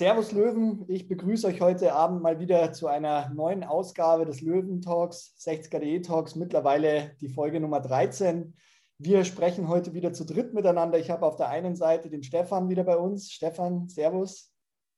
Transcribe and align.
Servus 0.00 0.32
Löwen, 0.32 0.86
ich 0.88 1.08
begrüße 1.08 1.46
euch 1.46 1.60
heute 1.60 1.92
Abend 1.92 2.22
mal 2.22 2.40
wieder 2.40 2.72
zu 2.72 2.86
einer 2.86 3.28
neuen 3.34 3.62
Ausgabe 3.62 4.24
des 4.24 4.40
Löwen 4.40 4.80
Talks, 4.80 5.34
60er.de 5.40 6.00
Talks, 6.00 6.36
mittlerweile 6.36 7.14
die 7.20 7.28
Folge 7.28 7.60
Nummer 7.60 7.80
13. 7.80 8.54
Wir 8.96 9.26
sprechen 9.26 9.68
heute 9.68 9.92
wieder 9.92 10.14
zu 10.14 10.24
dritt 10.24 10.54
miteinander. 10.54 10.98
Ich 10.98 11.10
habe 11.10 11.26
auf 11.26 11.36
der 11.36 11.50
einen 11.50 11.76
Seite 11.76 12.08
den 12.08 12.22
Stefan 12.22 12.70
wieder 12.70 12.82
bei 12.82 12.96
uns. 12.96 13.30
Stefan, 13.30 13.90
Servus. 13.90 14.50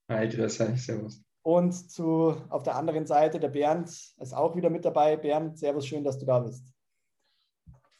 Hi, 0.09 0.29
grüß 0.29 0.61
euch, 0.61 0.85
Servus. 0.85 1.21
Und 1.41 1.73
zu, 1.73 2.37
auf 2.47 2.63
der 2.63 2.77
anderen 2.77 3.05
Seite 3.05 3.41
der 3.41 3.49
Bernd 3.49 3.89
ist 3.89 4.33
auch 4.33 4.55
wieder 4.55 4.69
mit 4.69 4.85
dabei. 4.85 5.17
Bernd, 5.17 5.59
Servus, 5.59 5.85
schön, 5.85 6.05
dass 6.05 6.17
du 6.17 6.25
da 6.25 6.39
bist. 6.39 6.73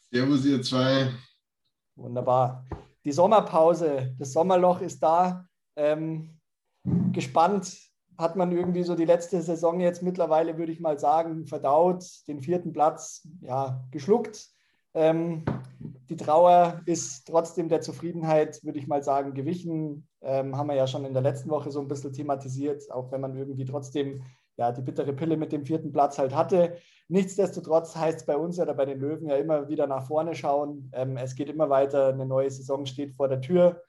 Servus, 0.10 0.46
ihr 0.46 0.62
zwei. 0.62 1.12
Wunderbar. 1.98 2.66
Die 3.04 3.12
Sommerpause, 3.12 4.16
das 4.18 4.32
Sommerloch 4.32 4.80
ist 4.80 5.04
da. 5.04 5.46
Ähm, 5.76 6.33
gespannt, 7.12 7.78
hat 8.18 8.36
man 8.36 8.52
irgendwie 8.52 8.84
so 8.84 8.96
die 8.96 9.06
letzte 9.06 9.42
Saison 9.42 9.80
jetzt 9.80 10.04
mittlerweile, 10.04 10.58
würde 10.58 10.72
ich 10.72 10.80
mal 10.80 11.00
sagen, 11.00 11.46
verdaut, 11.46 12.06
den 12.28 12.42
vierten 12.42 12.74
Platz 12.74 13.28
ja, 13.42 13.84
geschluckt. 13.92 14.48
Ähm, 14.94 15.44
die 16.10 16.18
Trauer 16.18 16.82
ist 16.86 17.26
trotzdem 17.26 17.70
der 17.70 17.82
Zufriedenheit, 17.82 18.64
würde 18.64 18.78
ich 18.78 18.88
mal 18.88 19.04
sagen, 19.04 19.34
gewichen. 19.34 20.08
Ähm, 20.22 20.56
haben 20.56 20.68
wir 20.68 20.76
ja 20.76 20.88
schon 20.88 21.06
in 21.06 21.14
der 21.14 21.24
letzten 21.24 21.50
Woche 21.50 21.72
so 21.72 21.82
ein 21.82 21.88
bisschen 21.88 22.14
thematisiert, 22.14 22.92
auch 22.92 23.12
wenn 23.12 23.22
man 23.22 23.36
irgendwie 23.36 23.66
trotzdem 23.66 24.24
ja, 24.58 24.72
die 24.72 24.82
bittere 24.82 25.14
Pille 25.14 25.36
mit 25.36 25.52
dem 25.52 25.66
vierten 25.66 25.92
Platz 25.92 26.20
halt 26.20 26.36
hatte. 26.36 26.78
Nichtsdestotrotz 27.08 27.96
heißt 27.96 28.20
es 28.20 28.26
bei 28.26 28.38
uns 28.38 28.60
oder 28.60 28.74
bei 28.74 28.86
den 28.86 29.00
Löwen 29.00 29.28
ja 29.28 29.36
immer 29.38 29.68
wieder 29.68 29.88
nach 29.88 30.06
vorne 30.06 30.36
schauen. 30.36 30.92
Ähm, 30.94 31.18
es 31.18 31.36
geht 31.36 31.50
immer 31.50 31.70
weiter, 31.70 32.10
eine 32.10 32.26
neue 32.26 32.52
Saison 32.52 32.86
steht 32.86 33.16
vor 33.16 33.28
der 33.28 33.42
Tür. 33.42 33.82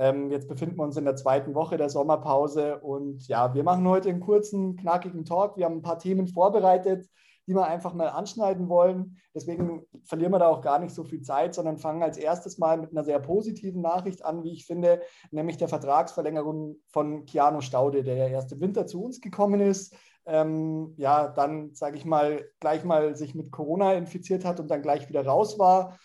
Ähm, 0.00 0.30
jetzt 0.30 0.48
befinden 0.48 0.78
wir 0.78 0.84
uns 0.84 0.96
in 0.96 1.04
der 1.04 1.14
zweiten 1.14 1.54
Woche 1.54 1.76
der 1.76 1.90
Sommerpause 1.90 2.78
und 2.80 3.28
ja, 3.28 3.52
wir 3.52 3.62
machen 3.62 3.86
heute 3.86 4.08
einen 4.08 4.20
kurzen, 4.20 4.76
knackigen 4.76 5.26
Talk. 5.26 5.58
Wir 5.58 5.66
haben 5.66 5.76
ein 5.76 5.82
paar 5.82 5.98
Themen 5.98 6.26
vorbereitet, 6.26 7.06
die 7.46 7.52
wir 7.52 7.66
einfach 7.66 7.92
mal 7.92 8.08
anschneiden 8.08 8.70
wollen. 8.70 9.18
Deswegen 9.34 9.82
verlieren 10.04 10.32
wir 10.32 10.38
da 10.38 10.48
auch 10.48 10.62
gar 10.62 10.78
nicht 10.78 10.94
so 10.94 11.04
viel 11.04 11.20
Zeit, 11.20 11.54
sondern 11.54 11.76
fangen 11.76 12.02
als 12.02 12.16
erstes 12.16 12.56
mal 12.56 12.78
mit 12.78 12.92
einer 12.92 13.04
sehr 13.04 13.18
positiven 13.18 13.82
Nachricht 13.82 14.24
an, 14.24 14.42
wie 14.42 14.52
ich 14.52 14.64
finde, 14.64 15.02
nämlich 15.32 15.58
der 15.58 15.68
Vertragsverlängerung 15.68 16.76
von 16.88 17.26
Keanu 17.26 17.60
Staude, 17.60 18.02
der 18.02 18.16
ja 18.16 18.28
erst 18.28 18.52
im 18.52 18.60
Winter 18.60 18.86
zu 18.86 19.04
uns 19.04 19.20
gekommen 19.20 19.60
ist. 19.60 19.94
Ähm, 20.24 20.94
ja, 20.96 21.28
dann, 21.28 21.74
sage 21.74 21.98
ich 21.98 22.06
mal, 22.06 22.46
gleich 22.58 22.84
mal 22.84 23.16
sich 23.16 23.34
mit 23.34 23.52
Corona 23.52 23.92
infiziert 23.92 24.46
hat 24.46 24.60
und 24.60 24.70
dann 24.70 24.80
gleich 24.80 25.10
wieder 25.10 25.26
raus 25.26 25.58
war 25.58 25.98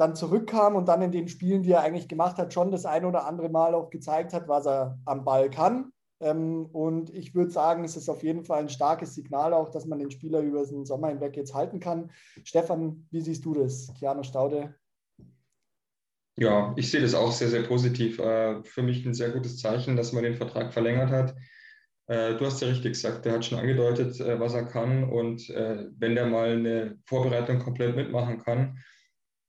dann 0.00 0.16
zurückkam 0.16 0.76
und 0.76 0.88
dann 0.88 1.02
in 1.02 1.12
den 1.12 1.28
Spielen, 1.28 1.62
die 1.62 1.72
er 1.72 1.82
eigentlich 1.82 2.08
gemacht 2.08 2.38
hat, 2.38 2.54
schon 2.54 2.70
das 2.70 2.86
ein 2.86 3.04
oder 3.04 3.26
andere 3.26 3.50
Mal 3.50 3.74
auch 3.74 3.90
gezeigt 3.90 4.32
hat, 4.32 4.48
was 4.48 4.66
er 4.66 4.98
am 5.04 5.24
Ball 5.24 5.50
kann. 5.50 5.92
Ähm, 6.20 6.66
und 6.72 7.14
ich 7.14 7.34
würde 7.34 7.50
sagen, 7.50 7.84
es 7.84 7.96
ist 7.96 8.08
auf 8.08 8.22
jeden 8.22 8.44
Fall 8.44 8.60
ein 8.60 8.68
starkes 8.70 9.14
Signal 9.14 9.52
auch, 9.52 9.70
dass 9.70 9.84
man 9.84 9.98
den 9.98 10.10
Spieler 10.10 10.40
über 10.40 10.64
den 10.64 10.86
Sommer 10.86 11.08
hinweg 11.08 11.36
jetzt 11.36 11.54
halten 11.54 11.80
kann. 11.80 12.10
Stefan, 12.44 13.06
wie 13.10 13.20
siehst 13.20 13.44
du 13.44 13.52
das? 13.52 13.92
Keanu 13.98 14.22
Staude? 14.22 14.74
Ja, 16.38 16.72
ich 16.76 16.90
sehe 16.90 17.02
das 17.02 17.14
auch 17.14 17.32
sehr, 17.32 17.48
sehr 17.48 17.64
positiv. 17.64 18.18
Äh, 18.18 18.62
für 18.64 18.82
mich 18.82 19.04
ein 19.04 19.12
sehr 19.12 19.30
gutes 19.30 19.58
Zeichen, 19.58 19.96
dass 19.96 20.12
man 20.14 20.24
den 20.24 20.36
Vertrag 20.36 20.72
verlängert 20.72 21.10
hat. 21.10 21.34
Äh, 22.06 22.36
du 22.36 22.46
hast 22.46 22.62
ja 22.62 22.68
richtig 22.68 22.92
gesagt, 22.92 23.26
der 23.26 23.34
hat 23.34 23.44
schon 23.44 23.58
angedeutet, 23.58 24.18
äh, 24.18 24.40
was 24.40 24.54
er 24.54 24.64
kann. 24.64 25.04
Und 25.04 25.46
wenn 25.50 26.14
der 26.14 26.24
mal 26.24 26.52
eine 26.52 26.98
Vorbereitung 27.04 27.58
komplett 27.58 27.96
mitmachen 27.96 28.38
kann, 28.38 28.78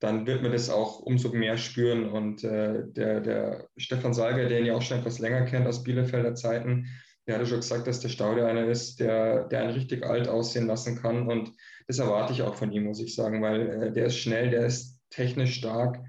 dann 0.02 0.26
wird 0.26 0.42
man 0.42 0.52
das 0.52 0.70
auch 0.70 1.00
umso 1.00 1.30
mehr 1.30 1.58
spüren. 1.58 2.10
Und 2.10 2.44
äh, 2.44 2.84
der, 2.88 3.22
der 3.22 3.70
Stefan 3.78 4.14
Salger, 4.14 4.50
der 4.50 4.60
ihn 4.60 4.66
ja 4.66 4.74
auch 4.76 4.82
schon 4.82 4.98
etwas 4.98 5.20
länger 5.20 5.46
kennt 5.46 5.68
aus 5.68 5.84
Bielefelder 5.84 6.34
Zeiten, 6.34 6.88
der 7.28 7.36
hatte 7.36 7.46
schon 7.46 7.60
gesagt, 7.60 7.86
dass 7.86 8.00
der 8.00 8.10
Staude 8.10 8.48
einer 8.48 8.66
ist, 8.66 9.00
der, 9.00 9.46
der 9.48 9.62
einen 9.62 9.74
richtig 9.74 10.04
alt 10.04 10.28
aussehen 10.28 10.66
lassen 10.66 11.00
kann. 11.00 11.28
Und 11.28 11.54
das 11.88 12.00
erwarte 12.00 12.34
ich 12.34 12.42
auch 12.42 12.56
von 12.56 12.72
ihm, 12.72 12.86
muss 12.86 13.00
ich 13.00 13.14
sagen, 13.14 13.44
weil 13.44 13.70
äh, 13.70 13.94
der 13.94 14.08
ist 14.08 14.18
schnell, 14.18 14.50
der 14.50 14.66
ist 14.66 15.00
technisch 15.12 15.54
stark, 15.54 16.04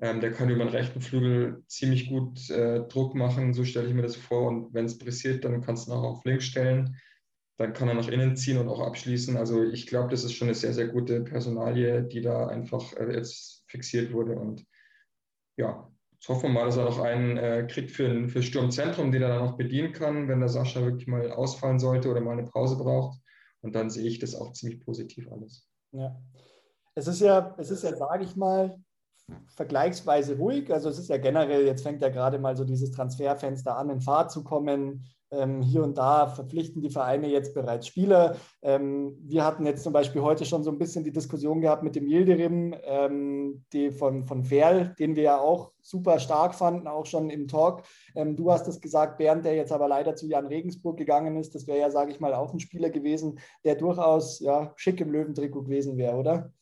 ähm, 0.00 0.20
der 0.20 0.30
kann 0.30 0.48
über 0.48 0.64
den 0.64 0.72
rechten 0.72 1.00
Flügel 1.00 1.64
ziemlich 1.66 2.08
gut 2.08 2.48
äh, 2.48 2.86
Druck 2.86 3.16
machen, 3.16 3.54
so 3.54 3.64
stelle 3.64 3.88
ich 3.88 3.94
mir 3.94 4.02
das 4.02 4.14
vor. 4.14 4.48
Und 4.48 4.72
wenn 4.72 4.84
es 4.84 4.98
pressiert, 4.98 5.44
dann 5.44 5.62
kannst 5.62 5.88
du 5.88 5.92
auch 5.92 6.04
auf 6.04 6.24
links 6.24 6.44
stellen 6.44 6.96
dann 7.58 7.72
kann 7.72 7.88
er 7.88 7.94
nach 7.94 8.08
innen 8.08 8.36
ziehen 8.36 8.58
und 8.58 8.68
auch 8.68 8.80
abschließen. 8.80 9.36
Also 9.36 9.62
ich 9.62 9.86
glaube, 9.86 10.08
das 10.08 10.24
ist 10.24 10.32
schon 10.32 10.48
eine 10.48 10.54
sehr, 10.54 10.72
sehr 10.72 10.88
gute 10.88 11.20
Personalie, 11.20 12.02
die 12.02 12.20
da 12.20 12.48
einfach 12.48 12.92
äh, 12.94 13.14
jetzt 13.14 13.64
fixiert 13.66 14.12
wurde. 14.12 14.36
Und 14.36 14.66
ja, 15.56 15.90
jetzt 16.12 16.28
hoffen 16.28 16.44
wir 16.44 16.60
mal, 16.60 16.66
dass 16.66 16.76
er 16.76 16.84
noch 16.84 16.98
einen 16.98 17.36
äh, 17.36 17.66
kriegt 17.68 17.90
für, 17.90 18.28
für 18.28 18.42
Sturmzentrum, 18.42 19.12
den 19.12 19.22
er 19.22 19.28
dann 19.28 19.48
auch 19.48 19.56
bedienen 19.56 19.92
kann, 19.92 20.28
wenn 20.28 20.40
der 20.40 20.48
Sascha 20.48 20.82
wirklich 20.82 21.06
mal 21.06 21.30
ausfallen 21.30 21.78
sollte 21.78 22.10
oder 22.10 22.20
mal 22.20 22.38
eine 22.38 22.48
Pause 22.48 22.76
braucht. 22.76 23.20
Und 23.60 23.74
dann 23.74 23.90
sehe 23.90 24.06
ich 24.06 24.18
das 24.18 24.34
auch 24.34 24.52
ziemlich 24.52 24.80
positiv 24.80 25.30
alles. 25.30 25.68
Ja. 25.92 26.20
Es 26.94 27.06
ist 27.06 27.20
ja, 27.20 27.54
es 27.58 27.70
ist 27.70 27.84
ja, 27.84 27.94
sage 27.96 28.24
ich 28.24 28.36
mal, 28.36 28.76
vergleichsweise 29.54 30.36
ruhig. 30.36 30.72
Also 30.72 30.88
es 30.88 30.98
ist 30.98 31.08
ja 31.08 31.16
generell, 31.16 31.64
jetzt 31.64 31.82
fängt 31.82 32.02
ja 32.02 32.08
gerade 32.08 32.38
mal 32.38 32.56
so 32.56 32.64
dieses 32.64 32.90
Transferfenster 32.90 33.76
an, 33.76 33.90
in 33.90 34.00
Fahrt 34.00 34.30
zu 34.30 34.42
kommen. 34.42 35.06
Ähm, 35.32 35.62
hier 35.62 35.82
und 35.82 35.96
da 35.96 36.26
verpflichten 36.26 36.82
die 36.82 36.90
Vereine 36.90 37.26
jetzt 37.28 37.54
bereits 37.54 37.86
Spieler. 37.86 38.36
Ähm, 38.60 39.16
wir 39.22 39.44
hatten 39.44 39.64
jetzt 39.64 39.82
zum 39.82 39.94
Beispiel 39.94 40.20
heute 40.20 40.44
schon 40.44 40.62
so 40.62 40.70
ein 40.70 40.78
bisschen 40.78 41.04
die 41.04 41.12
Diskussion 41.12 41.62
gehabt 41.62 41.82
mit 41.82 41.96
dem 41.96 42.06
Yildirim, 42.06 42.74
ähm, 42.84 43.64
die 43.72 43.90
von, 43.90 44.24
von 44.26 44.44
Ferl, 44.44 44.94
den 44.98 45.16
wir 45.16 45.22
ja 45.22 45.38
auch 45.38 45.72
super 45.80 46.18
stark 46.18 46.54
fanden, 46.54 46.86
auch 46.86 47.06
schon 47.06 47.30
im 47.30 47.48
Talk. 47.48 47.82
Du 48.14 48.52
hast 48.52 48.68
es 48.68 48.80
gesagt, 48.80 49.18
Bernd, 49.18 49.44
der 49.44 49.56
jetzt 49.56 49.72
aber 49.72 49.88
leider 49.88 50.14
zu 50.14 50.28
Jan 50.28 50.46
Regensburg 50.46 50.96
gegangen 50.96 51.36
ist. 51.36 51.54
Das 51.54 51.66
wäre 51.66 51.78
ja, 51.78 51.90
sage 51.90 52.12
ich 52.12 52.20
mal, 52.20 52.34
auch 52.34 52.52
ein 52.52 52.60
Spieler 52.60 52.90
gewesen, 52.90 53.40
der 53.64 53.74
durchaus 53.74 54.38
ja, 54.40 54.72
schick 54.76 55.00
im 55.00 55.10
Löwentrikot 55.10 55.62
gewesen 55.62 55.96
wäre, 55.96 56.16
oder? 56.16 56.52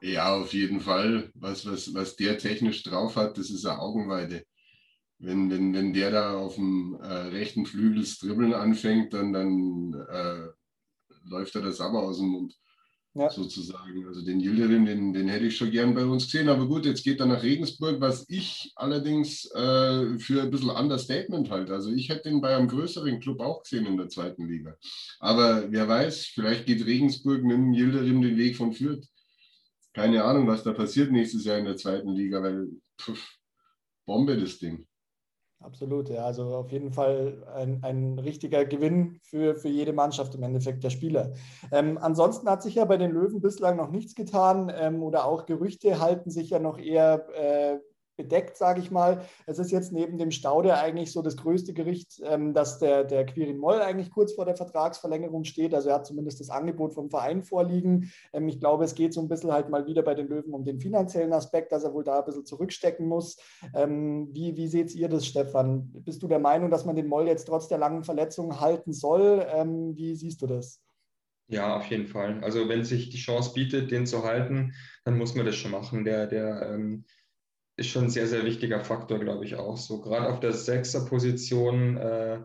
Ja, 0.00 0.36
auf 0.36 0.52
jeden 0.52 0.80
Fall. 0.80 1.30
Was, 1.34 1.66
was, 1.66 1.92
was 1.94 2.16
der 2.16 2.38
technisch 2.38 2.82
drauf 2.82 3.16
hat, 3.16 3.36
das 3.36 3.50
ist 3.50 3.66
eine 3.66 3.80
Augenweide 3.80 4.44
wenn, 5.18 5.50
wenn, 5.50 5.72
wenn 5.74 5.92
der 5.92 6.10
da 6.10 6.36
auf 6.36 6.56
dem 6.56 6.98
äh, 7.00 7.06
rechten 7.06 7.66
Flügel 7.66 8.04
dribbeln 8.20 8.54
anfängt, 8.54 9.12
dann, 9.14 9.32
dann 9.32 9.94
äh, 10.08 10.48
läuft 11.28 11.54
er 11.54 11.62
das 11.62 11.80
aber 11.80 12.02
aus 12.02 12.18
dem 12.18 12.28
Mund. 12.28 12.54
Ja. 13.16 13.30
Sozusagen. 13.30 14.08
Also 14.08 14.24
den 14.24 14.40
Yildirim, 14.40 14.86
den, 14.86 15.12
den 15.12 15.28
hätte 15.28 15.46
ich 15.46 15.56
schon 15.56 15.70
gern 15.70 15.94
bei 15.94 16.04
uns 16.04 16.24
gesehen. 16.24 16.48
Aber 16.48 16.66
gut, 16.66 16.84
jetzt 16.84 17.04
geht 17.04 17.20
er 17.20 17.26
nach 17.26 17.44
Regensburg, 17.44 18.00
was 18.00 18.28
ich 18.28 18.72
allerdings 18.74 19.48
äh, 19.52 20.18
für 20.18 20.42
ein 20.42 20.50
bisschen 20.50 20.70
Understatement 20.70 21.48
halte. 21.48 21.72
Also 21.72 21.92
ich 21.92 22.08
hätte 22.08 22.28
ihn 22.28 22.40
bei 22.40 22.56
einem 22.56 22.66
größeren 22.66 23.20
Club 23.20 23.38
auch 23.38 23.62
gesehen 23.62 23.86
in 23.86 23.96
der 23.96 24.08
zweiten 24.08 24.48
Liga. 24.48 24.76
Aber 25.20 25.70
wer 25.70 25.86
weiß, 25.86 26.26
vielleicht 26.26 26.66
geht 26.66 26.84
Regensburg 26.84 27.44
mit 27.44 27.56
dem 27.56 27.72
Yildirim 27.72 28.20
den 28.20 28.36
Weg 28.36 28.56
von 28.56 28.72
Fürth. 28.72 29.06
Keine 29.92 30.24
Ahnung, 30.24 30.48
was 30.48 30.64
da 30.64 30.72
passiert 30.72 31.12
nächstes 31.12 31.44
Jahr 31.44 31.58
in 31.58 31.66
der 31.66 31.76
zweiten 31.76 32.10
Liga, 32.10 32.42
weil 32.42 32.66
pff, 33.00 33.38
Bombe 34.04 34.36
das 34.36 34.58
Ding. 34.58 34.88
Absolut, 35.60 36.10
ja. 36.10 36.26
Also 36.26 36.54
auf 36.56 36.70
jeden 36.70 36.92
Fall 36.92 37.42
ein, 37.54 37.82
ein 37.82 38.18
richtiger 38.18 38.66
Gewinn 38.66 39.18
für, 39.22 39.54
für 39.56 39.68
jede 39.68 39.94
Mannschaft 39.94 40.34
im 40.34 40.42
Endeffekt 40.42 40.84
der 40.84 40.90
Spieler. 40.90 41.32
Ähm, 41.72 41.96
ansonsten 41.98 42.48
hat 42.50 42.62
sich 42.62 42.74
ja 42.74 42.84
bei 42.84 42.98
den 42.98 43.12
Löwen 43.12 43.40
bislang 43.40 43.76
noch 43.78 43.90
nichts 43.90 44.14
getan 44.14 44.70
ähm, 44.74 45.02
oder 45.02 45.24
auch 45.24 45.46
Gerüchte 45.46 46.00
halten 46.00 46.30
sich 46.30 46.50
ja 46.50 46.58
noch 46.58 46.78
eher 46.78 47.26
äh, 47.34 47.78
bedeckt, 48.16 48.56
sage 48.56 48.80
ich 48.80 48.90
mal. 48.90 49.22
Es 49.46 49.58
ist 49.58 49.70
jetzt 49.70 49.92
neben 49.92 50.18
dem 50.18 50.30
Staude 50.30 50.76
eigentlich 50.76 51.12
so 51.12 51.22
das 51.22 51.36
größte 51.36 51.72
Gericht, 51.72 52.20
ähm, 52.24 52.54
dass 52.54 52.78
der, 52.78 53.04
der 53.04 53.26
Quirin 53.26 53.58
Moll 53.58 53.80
eigentlich 53.80 54.10
kurz 54.10 54.34
vor 54.34 54.44
der 54.44 54.56
Vertragsverlängerung 54.56 55.44
steht. 55.44 55.74
Also 55.74 55.88
er 55.88 55.96
hat 55.96 56.06
zumindest 56.06 56.40
das 56.40 56.50
Angebot 56.50 56.94
vom 56.94 57.10
Verein 57.10 57.42
vorliegen. 57.42 58.10
Ähm, 58.32 58.48
ich 58.48 58.60
glaube, 58.60 58.84
es 58.84 58.94
geht 58.94 59.14
so 59.14 59.20
ein 59.20 59.28
bisschen 59.28 59.52
halt 59.52 59.68
mal 59.68 59.86
wieder 59.86 60.02
bei 60.02 60.14
den 60.14 60.28
Löwen 60.28 60.52
um 60.52 60.64
den 60.64 60.80
finanziellen 60.80 61.32
Aspekt, 61.32 61.72
dass 61.72 61.84
er 61.84 61.94
wohl 61.94 62.04
da 62.04 62.18
ein 62.18 62.24
bisschen 62.24 62.46
zurückstecken 62.46 63.06
muss. 63.06 63.36
Ähm, 63.74 64.28
wie, 64.32 64.56
wie 64.56 64.68
seht 64.68 64.94
ihr 64.94 65.08
das, 65.08 65.26
Stefan? 65.26 65.90
Bist 65.92 66.22
du 66.22 66.28
der 66.28 66.38
Meinung, 66.38 66.70
dass 66.70 66.84
man 66.84 66.96
den 66.96 67.08
Moll 67.08 67.26
jetzt 67.26 67.46
trotz 67.46 67.68
der 67.68 67.78
langen 67.78 68.04
Verletzung 68.04 68.60
halten 68.60 68.92
soll? 68.92 69.46
Ähm, 69.50 69.96
wie 69.96 70.14
siehst 70.14 70.42
du 70.42 70.46
das? 70.46 70.80
Ja, 71.48 71.76
auf 71.76 71.84
jeden 71.86 72.06
Fall. 72.06 72.42
Also 72.42 72.68
wenn 72.68 72.84
sich 72.84 73.10
die 73.10 73.18
Chance 73.18 73.52
bietet, 73.52 73.90
den 73.90 74.06
zu 74.06 74.24
halten, 74.24 74.72
dann 75.04 75.18
muss 75.18 75.34
man 75.34 75.44
das 75.44 75.56
schon 75.56 75.72
machen. 75.72 76.04
Der, 76.04 76.26
der 76.26 76.70
ähm, 76.72 77.04
ist 77.76 77.88
schon 77.88 78.04
ein 78.04 78.10
sehr, 78.10 78.26
sehr 78.26 78.44
wichtiger 78.44 78.80
Faktor, 78.80 79.18
glaube 79.18 79.44
ich 79.44 79.56
auch. 79.56 79.76
So 79.76 80.00
gerade 80.00 80.28
auf 80.28 80.40
der 80.40 80.52
Sechser-Position 80.52 81.96
äh, 81.96 82.40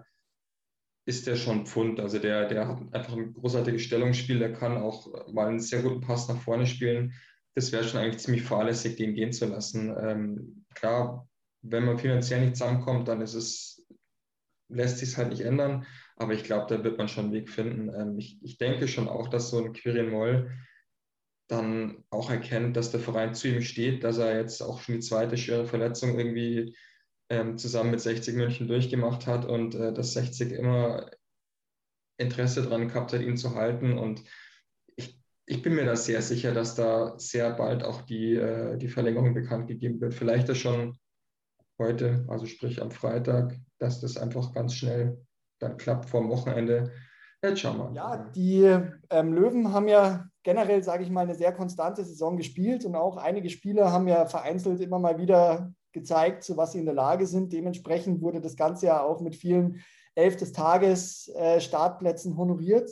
ist 1.05 1.27
der 1.27 1.35
schon 1.35 1.65
Pfund. 1.65 1.99
Also 1.99 2.19
der, 2.19 2.47
der 2.47 2.67
hat 2.67 2.81
einfach 2.93 3.13
ein 3.13 3.33
großartiges 3.33 3.81
Stellungsspiel, 3.81 4.39
der 4.39 4.53
kann 4.53 4.77
auch 4.77 5.07
mal 5.31 5.47
einen 5.47 5.59
sehr 5.59 5.81
guten 5.81 6.01
Pass 6.01 6.27
nach 6.27 6.41
vorne 6.41 6.65
spielen. 6.65 7.13
Das 7.55 7.71
wäre 7.71 7.83
schon 7.83 7.99
eigentlich 7.99 8.19
ziemlich 8.19 8.43
fahrlässig, 8.43 8.95
den 8.95 9.13
gehen 9.15 9.33
zu 9.33 9.45
lassen. 9.45 9.95
Ähm, 9.99 10.65
klar, 10.73 11.27
wenn 11.61 11.85
man 11.85 11.97
finanziell 11.97 12.41
nicht 12.41 12.55
zusammenkommt, 12.55 13.07
dann 13.07 13.21
ist 13.21 13.33
es, 13.33 13.85
lässt 14.69 14.99
sich 14.99 15.09
es 15.09 15.17
halt 15.17 15.29
nicht 15.29 15.41
ändern. 15.41 15.85
Aber 16.15 16.33
ich 16.33 16.43
glaube, 16.43 16.67
da 16.75 16.83
wird 16.83 16.97
man 16.97 17.07
schon 17.07 17.25
einen 17.25 17.33
Weg 17.33 17.49
finden. 17.49 17.89
Ähm, 17.93 18.17
ich, 18.17 18.39
ich 18.41 18.57
denke 18.57 18.87
schon 18.87 19.07
auch, 19.07 19.29
dass 19.29 19.49
so 19.49 19.63
ein 19.63 19.73
Quirin 19.73 20.09
Moll 20.09 20.51
dann 21.49 22.03
auch 22.11 22.29
erkennt, 22.29 22.77
dass 22.77 22.91
der 22.91 22.99
Verein 22.99 23.33
zu 23.33 23.47
ihm 23.47 23.61
steht, 23.61 24.03
dass 24.03 24.19
er 24.19 24.37
jetzt 24.37 24.61
auch 24.61 24.79
schon 24.79 24.95
die 24.95 25.01
zweite 25.01 25.35
schwere 25.35 25.65
Verletzung 25.65 26.17
irgendwie 26.17 26.75
ähm, 27.29 27.57
zusammen 27.57 27.91
mit 27.91 28.01
60 28.01 28.35
München 28.35 28.67
durchgemacht 28.67 29.25
hat 29.25 29.45
und 29.45 29.73
äh, 29.75 29.91
dass 29.91 30.13
60 30.13 30.51
immer 30.51 31.09
Interesse 32.17 32.61
daran 32.61 32.87
gehabt 32.87 33.13
hat, 33.13 33.21
ihn 33.21 33.35
zu 33.35 33.55
halten. 33.55 33.97
Und 33.97 34.23
ich, 34.95 35.19
ich 35.47 35.63
bin 35.63 35.73
mir 35.73 35.85
da 35.85 35.95
sehr 35.95 36.21
sicher, 36.21 36.53
dass 36.53 36.75
da 36.75 37.17
sehr 37.17 37.51
bald 37.51 37.83
auch 37.83 38.03
die, 38.03 38.35
äh, 38.35 38.77
die 38.77 38.87
Verlängerung 38.87 39.33
bekannt 39.33 39.67
gegeben 39.67 39.99
wird. 40.01 40.13
Vielleicht 40.13 40.49
das 40.49 40.59
schon 40.59 40.99
heute, 41.79 42.25
also 42.27 42.45
sprich 42.45 42.79
am 42.79 42.91
Freitag, 42.91 43.55
dass 43.79 44.01
das 44.01 44.17
einfach 44.17 44.53
ganz 44.53 44.75
schnell 44.75 45.25
dann 45.59 45.77
klappt 45.77 46.09
vor 46.09 46.21
dem 46.21 46.29
Wochenende. 46.29 46.91
Jetzt 47.43 47.61
schauen 47.61 47.77
wir. 47.77 47.91
Ja, 47.95 48.17
die 48.35 48.63
ähm, 49.09 49.33
Löwen 49.33 49.71
haben 49.71 49.87
ja 49.87 50.25
generell, 50.43 50.83
sage 50.83 51.03
ich 51.03 51.09
mal, 51.09 51.21
eine 51.21 51.35
sehr 51.35 51.53
konstante 51.53 52.03
Saison 52.03 52.35
gespielt 52.37 52.85
und 52.85 52.95
auch 52.95 53.17
einige 53.17 53.49
Spieler 53.49 53.91
haben 53.91 54.07
ja 54.07 54.25
vereinzelt 54.25 54.81
immer 54.81 54.99
mal 54.99 55.17
wieder 55.17 55.71
gezeigt, 55.93 56.43
zu 56.43 56.57
was 56.57 56.73
sie 56.73 56.79
in 56.79 56.85
der 56.85 56.95
Lage 56.95 57.25
sind. 57.25 57.53
Dementsprechend 57.53 58.21
wurde 58.21 58.41
das 58.41 58.55
Ganze 58.55 58.87
ja 58.87 59.01
auch 59.01 59.21
mit 59.21 59.35
vielen 59.35 59.81
Elf 60.15 60.35
des 60.35 60.51
Tages 60.51 61.29
äh, 61.35 61.61
Startplätzen 61.61 62.37
honoriert. 62.37 62.89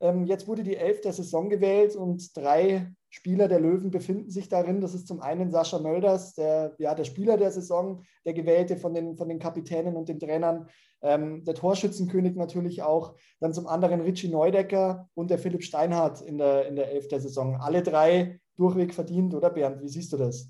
Ähm, 0.00 0.24
jetzt 0.24 0.48
wurde 0.48 0.62
die 0.62 0.76
Elf 0.76 1.00
der 1.02 1.12
Saison 1.12 1.50
gewählt 1.50 1.94
und 1.94 2.36
drei 2.36 2.90
Spieler 3.10 3.48
der 3.48 3.60
Löwen 3.60 3.90
befinden 3.90 4.30
sich 4.30 4.48
darin. 4.48 4.80
Das 4.80 4.94
ist 4.94 5.08
zum 5.08 5.20
einen 5.20 5.50
Sascha 5.50 5.80
Mölders, 5.80 6.34
der, 6.34 6.74
ja, 6.78 6.94
der 6.94 7.04
Spieler 7.04 7.36
der 7.36 7.50
Saison, 7.50 8.04
der 8.24 8.34
gewählte 8.34 8.76
von 8.76 8.94
den, 8.94 9.16
von 9.16 9.28
den 9.28 9.40
Kapitänen 9.40 9.96
und 9.96 10.08
den 10.08 10.20
Trainern, 10.20 10.68
ähm, 11.02 11.44
der 11.44 11.54
Torschützenkönig 11.54 12.36
natürlich 12.36 12.82
auch. 12.82 13.16
Dann 13.40 13.52
zum 13.52 13.66
anderen 13.66 14.00
Richie 14.00 14.28
Neudecker 14.28 15.08
und 15.14 15.28
der 15.28 15.38
Philipp 15.38 15.64
Steinhardt 15.64 16.20
in 16.22 16.38
der, 16.38 16.68
in 16.68 16.76
der 16.76 16.92
Elf 16.92 17.08
der 17.08 17.20
Saison. 17.20 17.56
Alle 17.56 17.82
drei 17.82 18.40
durchweg 18.56 18.94
verdient, 18.94 19.34
oder 19.34 19.50
Bernd? 19.50 19.82
Wie 19.82 19.88
siehst 19.88 20.12
du 20.12 20.16
das? 20.16 20.48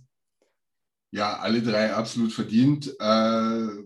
Ja, 1.13 1.39
alle 1.39 1.63
drei 1.63 1.95
absolut 1.95 2.33
verdient. 2.33 2.89
Äh, 3.01 3.05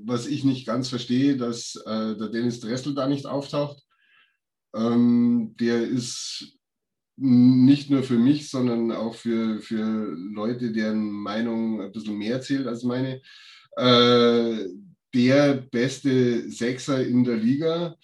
was 0.04 0.26
ich 0.26 0.44
nicht 0.44 0.66
ganz 0.66 0.88
verstehe, 0.88 1.36
dass 1.36 1.76
äh, 1.86 2.16
der 2.16 2.28
Dennis 2.28 2.60
Dressel 2.60 2.94
da 2.94 3.06
nicht 3.06 3.26
auftaucht. 3.26 3.82
Ähm, 4.74 5.54
der 5.60 5.82
ist 5.82 6.58
nicht 7.16 7.90
nur 7.90 8.02
für 8.02 8.18
mich, 8.18 8.50
sondern 8.50 8.90
auch 8.92 9.14
für, 9.14 9.60
für 9.60 10.16
Leute, 10.16 10.72
deren 10.72 11.10
Meinung 11.10 11.80
ein 11.80 11.92
bisschen 11.92 12.18
mehr 12.18 12.40
zählt 12.40 12.66
als 12.66 12.82
meine, 12.82 13.20
äh, 13.76 14.68
der 15.14 15.54
beste 15.70 16.50
Sechser 16.50 17.06
in 17.06 17.24
der 17.24 17.36
Liga. 17.36 17.96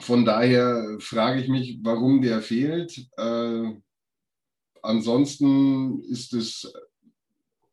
Von 0.00 0.24
daher 0.24 0.98
frage 1.00 1.40
ich 1.40 1.48
mich, 1.48 1.78
warum 1.82 2.20
der 2.20 2.42
fehlt. 2.42 3.08
Äh, 3.16 3.72
ansonsten 4.82 6.00
ist 6.04 6.34
es 6.34 6.72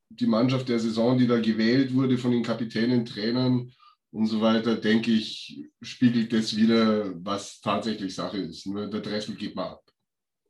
die 0.10 0.28
Mannschaft 0.28 0.70
der 0.70 0.80
Saison, 0.80 1.18
die 1.18 1.28
da 1.28 1.40
gewählt 1.40 1.94
wurde 1.94 2.18
von 2.18 2.32
den 2.32 2.44
Kapitänen, 2.44 3.06
Trainern 3.06 3.72
und 4.12 4.28
so 4.28 4.40
weiter, 4.40 4.76
denke 4.78 5.12
ich, 5.12 5.66
spiegelt 5.82 6.32
das 6.32 6.56
wieder, 6.56 7.14
was 7.24 7.60
tatsächlich 7.60 8.16
Sache 8.16 8.38
ist. 8.38 8.66
Nur 8.66 8.88
der 8.88 9.02
Dressel 9.02 9.36
geht 9.36 9.56
mal 9.56 9.72
ab. 9.72 9.85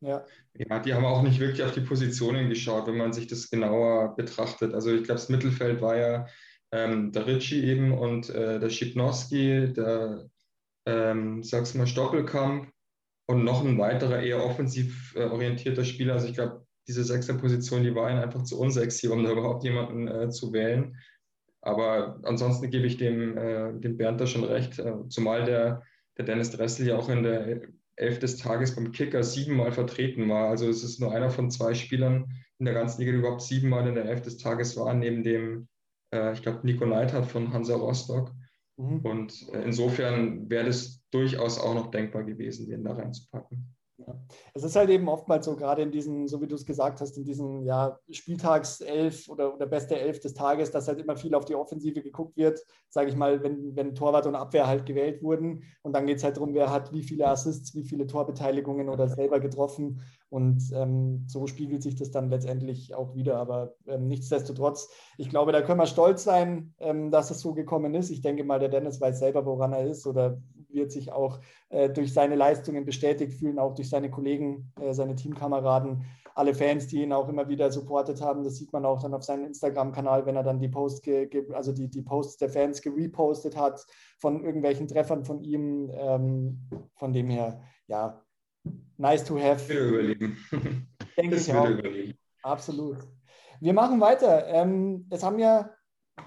Ja. 0.02 0.26
ja, 0.54 0.80
die 0.80 0.94
haben 0.94 1.06
auch 1.06 1.24
nicht 1.24 1.40
wirklich 1.40 1.64
auf 1.64 1.72
die 1.72 1.82
Positionen 1.82 2.50
geschaut, 2.50 2.88
wenn 2.88 2.98
man 2.98 3.14
sich 3.14 3.28
das 3.28 3.50
genauer 3.50 4.16
betrachtet. 4.16 4.74
Also 4.74 4.92
ich 4.92 5.04
glaube, 5.04 5.20
das 5.20 5.30
Mittelfeld 5.30 5.82
war 5.82 5.98
ja 5.98 6.28
ähm, 6.72 7.12
der 7.12 7.26
Ritchie 7.26 7.64
eben 7.64 7.98
und 7.98 8.30
äh, 8.30 8.60
der 8.60 8.70
Schipnowski, 8.70 9.74
der, 9.74 10.30
ähm, 10.86 11.44
sag's 11.44 11.74
mal, 11.74 11.88
Stoppelkamp 11.88 12.70
und 13.28 13.44
noch 13.44 13.64
ein 13.66 13.78
weiterer 13.78 14.22
eher 14.22 14.44
offensiv 14.44 15.16
äh, 15.16 15.24
orientierter 15.24 15.86
Spieler. 15.86 16.14
Also 16.14 16.28
ich 16.28 16.36
glaube, 16.36 16.66
diese 16.88 17.04
Sechser-Position, 17.04 17.84
die 17.84 17.96
war 17.96 18.10
ihnen 18.10 18.20
einfach 18.20 18.44
zu 18.44 18.60
unsexy, 18.60 19.08
um 19.08 19.24
da 19.24 19.32
überhaupt 19.32 19.64
jemanden 19.64 20.08
äh, 20.08 20.30
zu 20.30 20.54
wählen. 20.54 20.96
Aber 21.62 22.20
ansonsten 22.24 22.70
gebe 22.70 22.86
ich 22.86 22.98
dem, 22.98 23.38
äh, 23.38 23.74
dem 23.80 23.98
Bernd 23.98 24.22
da 24.22 24.28
schon 24.28 24.44
recht, 24.44 24.78
äh, 24.78 24.94
zumal 25.10 25.46
der, 25.46 25.82
der 26.18 26.26
Dennis 26.26 26.52
Dressel 26.52 26.88
ja 26.88 26.98
auch 26.98 27.10
in 27.10 27.24
der 27.24 27.62
Elf 27.98 28.20
des 28.20 28.38
Tages 28.38 28.76
beim 28.76 28.92
Kicker 28.92 29.24
siebenmal 29.24 29.72
vertreten 29.72 30.28
war. 30.30 30.50
Also 30.50 30.70
es 30.70 30.84
ist 30.84 31.00
nur 31.00 31.14
einer 31.14 31.30
von 31.30 31.50
zwei 31.50 31.74
Spielern 31.74 32.32
in 32.60 32.66
der 32.66 32.74
ganzen 32.74 33.00
Liga, 33.00 33.12
die 33.12 33.20
überhaupt 33.20 33.42
siebenmal 33.42 33.88
in 33.88 33.96
der 33.96 34.06
Elf 34.06 34.22
des 34.22 34.38
Tages 34.38 34.76
waren, 34.78 35.00
neben 35.00 35.24
dem, 35.24 35.68
äh, 36.14 36.34
ich 36.34 36.42
glaube, 36.42 36.60
Nico 36.64 36.86
Neidhardt 36.86 37.28
von 37.28 37.54
Hansa 37.54 37.76
Rostock. 37.76 38.32
Mhm. 38.78 39.00
Und 39.00 39.50
äh, 39.54 39.64
insofern 39.64 40.50
wäre 40.50 40.66
das 40.66 41.02
durchaus 41.12 41.60
auch 41.60 41.74
noch 41.74 41.92
denkbar 41.92 42.24
gewesen, 42.24 42.70
den 42.70 42.84
da 42.84 42.94
reinzupacken. 42.94 43.75
Ja. 44.08 44.16
Es 44.54 44.64
ist 44.64 44.76
halt 44.76 44.90
eben 44.90 45.08
oftmals 45.08 45.46
so, 45.46 45.56
gerade 45.56 45.82
in 45.82 45.92
diesen, 45.92 46.28
so 46.28 46.42
wie 46.42 46.48
du 46.48 46.56
es 46.56 46.66
gesagt 46.66 47.02
hast, 47.02 47.18
in 47.18 47.24
diesen 47.24 47.64
ja, 47.64 48.00
Spieltagself 48.10 49.28
oder, 49.30 49.54
oder 49.54 49.66
beste 49.66 49.98
Elf 50.00 50.20
des 50.20 50.34
Tages, 50.34 50.72
dass 50.72 50.88
halt 50.88 51.00
immer 51.00 51.16
viel 51.16 51.34
auf 51.34 51.46
die 51.46 51.56
Offensive 51.56 52.02
geguckt 52.02 52.38
wird, 52.38 52.60
sage 52.90 53.10
ich 53.10 53.16
mal, 53.16 53.42
wenn, 53.44 53.76
wenn 53.76 53.96
Torwart 53.96 54.28
und 54.28 54.36
Abwehr 54.36 54.68
halt 54.68 54.86
gewählt 54.86 55.24
wurden. 55.24 55.64
Und 55.82 55.94
dann 55.94 56.06
geht 56.06 56.18
es 56.18 56.24
halt 56.24 56.38
darum, 56.38 56.54
wer 56.54 56.72
hat 56.72 56.94
wie 56.94 57.04
viele 57.04 57.28
Assists, 57.28 57.74
wie 57.76 57.84
viele 57.84 58.08
Torbeteiligungen 58.08 58.90
oder 58.90 59.08
selber 59.08 59.40
getroffen. 59.40 60.02
Und 60.36 60.74
ähm, 60.74 61.24
so 61.28 61.48
spiegelt 61.48 61.82
sich 61.82 61.96
das 61.96 62.12
dann 62.12 62.30
letztendlich 62.30 62.94
auch 62.94 63.16
wieder. 63.16 63.38
Aber 63.38 63.74
ähm, 63.88 64.10
nichtsdestotrotz, 64.10 64.90
ich 65.18 65.30
glaube, 65.30 65.54
da 65.54 65.62
können 65.62 65.80
wir 65.80 65.86
stolz 65.86 66.26
sein, 66.26 66.74
ähm, 66.80 67.10
dass 67.10 67.32
es 67.32 67.40
so 67.40 67.54
gekommen 67.54 67.96
ist. 67.96 68.10
Ich 68.10 68.20
denke 68.20 68.44
mal, 68.44 68.60
der 68.60 68.68
Dennis 68.68 69.00
weiß 69.00 69.18
selber, 69.18 69.46
woran 69.46 69.72
er 69.72 69.88
ist 69.88 70.06
oder 70.06 70.42
wird 70.68 70.92
sich 70.92 71.14
auch 71.14 71.40
äh, 71.70 71.90
durch 71.90 72.14
seine 72.14 72.36
Leistungen 72.36 72.84
bestätigt 72.84 73.32
fühlen, 73.32 73.60
auch 73.60 73.76
durch 73.76 73.90
seine 73.90 74.12
Kollegen, 74.12 74.74
äh, 74.82 74.94
seine 74.94 75.16
Teamkameraden, 75.16 76.04
alle 76.34 76.54
Fans, 76.54 76.88
die 76.88 77.02
ihn 77.02 77.14
auch 77.14 77.30
immer 77.30 77.48
wieder 77.48 77.72
supportet 77.72 78.22
haben. 78.22 78.44
Das 78.44 78.58
sieht 78.58 78.74
man 78.74 78.86
auch 78.86 79.02
dann 79.02 79.14
auf 79.14 79.24
seinem 79.24 79.46
Instagram-Kanal, 79.46 80.26
wenn 80.26 80.36
er 80.36 80.44
dann 80.44 80.60
die 80.60 80.68
Post, 80.68 81.08
also 81.54 81.72
die, 81.72 81.90
die 81.90 82.02
Posts 82.02 82.36
der 82.40 82.50
Fans 82.50 82.82
gerepostet 82.82 83.56
hat 83.56 83.88
von 84.18 84.44
irgendwelchen 84.44 84.90
Treffern 84.90 85.24
von 85.24 85.40
ihm. 85.40 85.90
Ähm, 85.94 86.68
von 86.96 87.14
dem 87.14 87.30
her, 87.30 87.62
ja, 87.88 88.25
nice 88.98 89.24
to 89.24 89.40
have. 89.40 89.68
Wir 89.70 89.82
überleben. 89.82 90.38
Denke 91.18 91.36
ich 91.36 91.54
auch. 91.54 91.70
Überleben. 91.70 92.18
Absolut. 92.44 92.98
Wir 93.60 93.74
machen 93.74 94.00
weiter. 94.02 94.48
Ähm, 94.48 95.08
es 95.10 95.24
haben 95.24 95.40
ja 95.40 95.70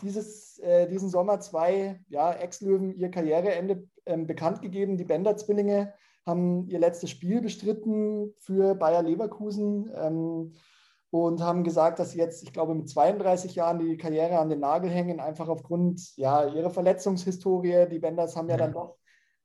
dieses, 0.03 0.59
äh, 0.59 0.88
diesen 0.88 1.09
Sommer 1.09 1.41
zwei 1.41 2.00
ja, 2.09 2.32
Ex-Löwen 2.32 2.97
ihr 2.97 3.11
Karriereende 3.11 3.87
ähm, 4.06 4.26
bekannt 4.26 4.62
gegeben. 4.62 4.97
Die 4.97 5.05
Bender-Zwillinge 5.05 5.94
haben 6.26 6.67
ihr 6.69 6.79
letztes 6.79 7.11
Spiel 7.11 7.41
bestritten 7.41 8.35
für 8.38 8.75
Bayer 8.75 9.03
Leverkusen 9.03 9.91
ähm, 9.94 10.53
und 11.10 11.41
haben 11.41 11.65
gesagt, 11.65 11.98
dass 11.98 12.10
sie 12.10 12.19
jetzt, 12.19 12.43
ich 12.43 12.53
glaube, 12.53 12.75
mit 12.75 12.89
32 12.89 13.55
Jahren 13.55 13.79
die 13.79 13.96
Karriere 13.96 14.39
an 14.39 14.51
den 14.51 14.60
Nagel 14.60 14.91
hängen, 14.91 15.20
einfach 15.20 15.48
aufgrund 15.48 16.17
ja, 16.17 16.46
ihrer 16.46 16.70
Verletzungshistorie. 16.70 17.89
Die 17.91 17.98
Benders 17.98 18.37
haben 18.37 18.51
ja 18.51 18.58
dann 18.58 18.72
doch 18.72 18.98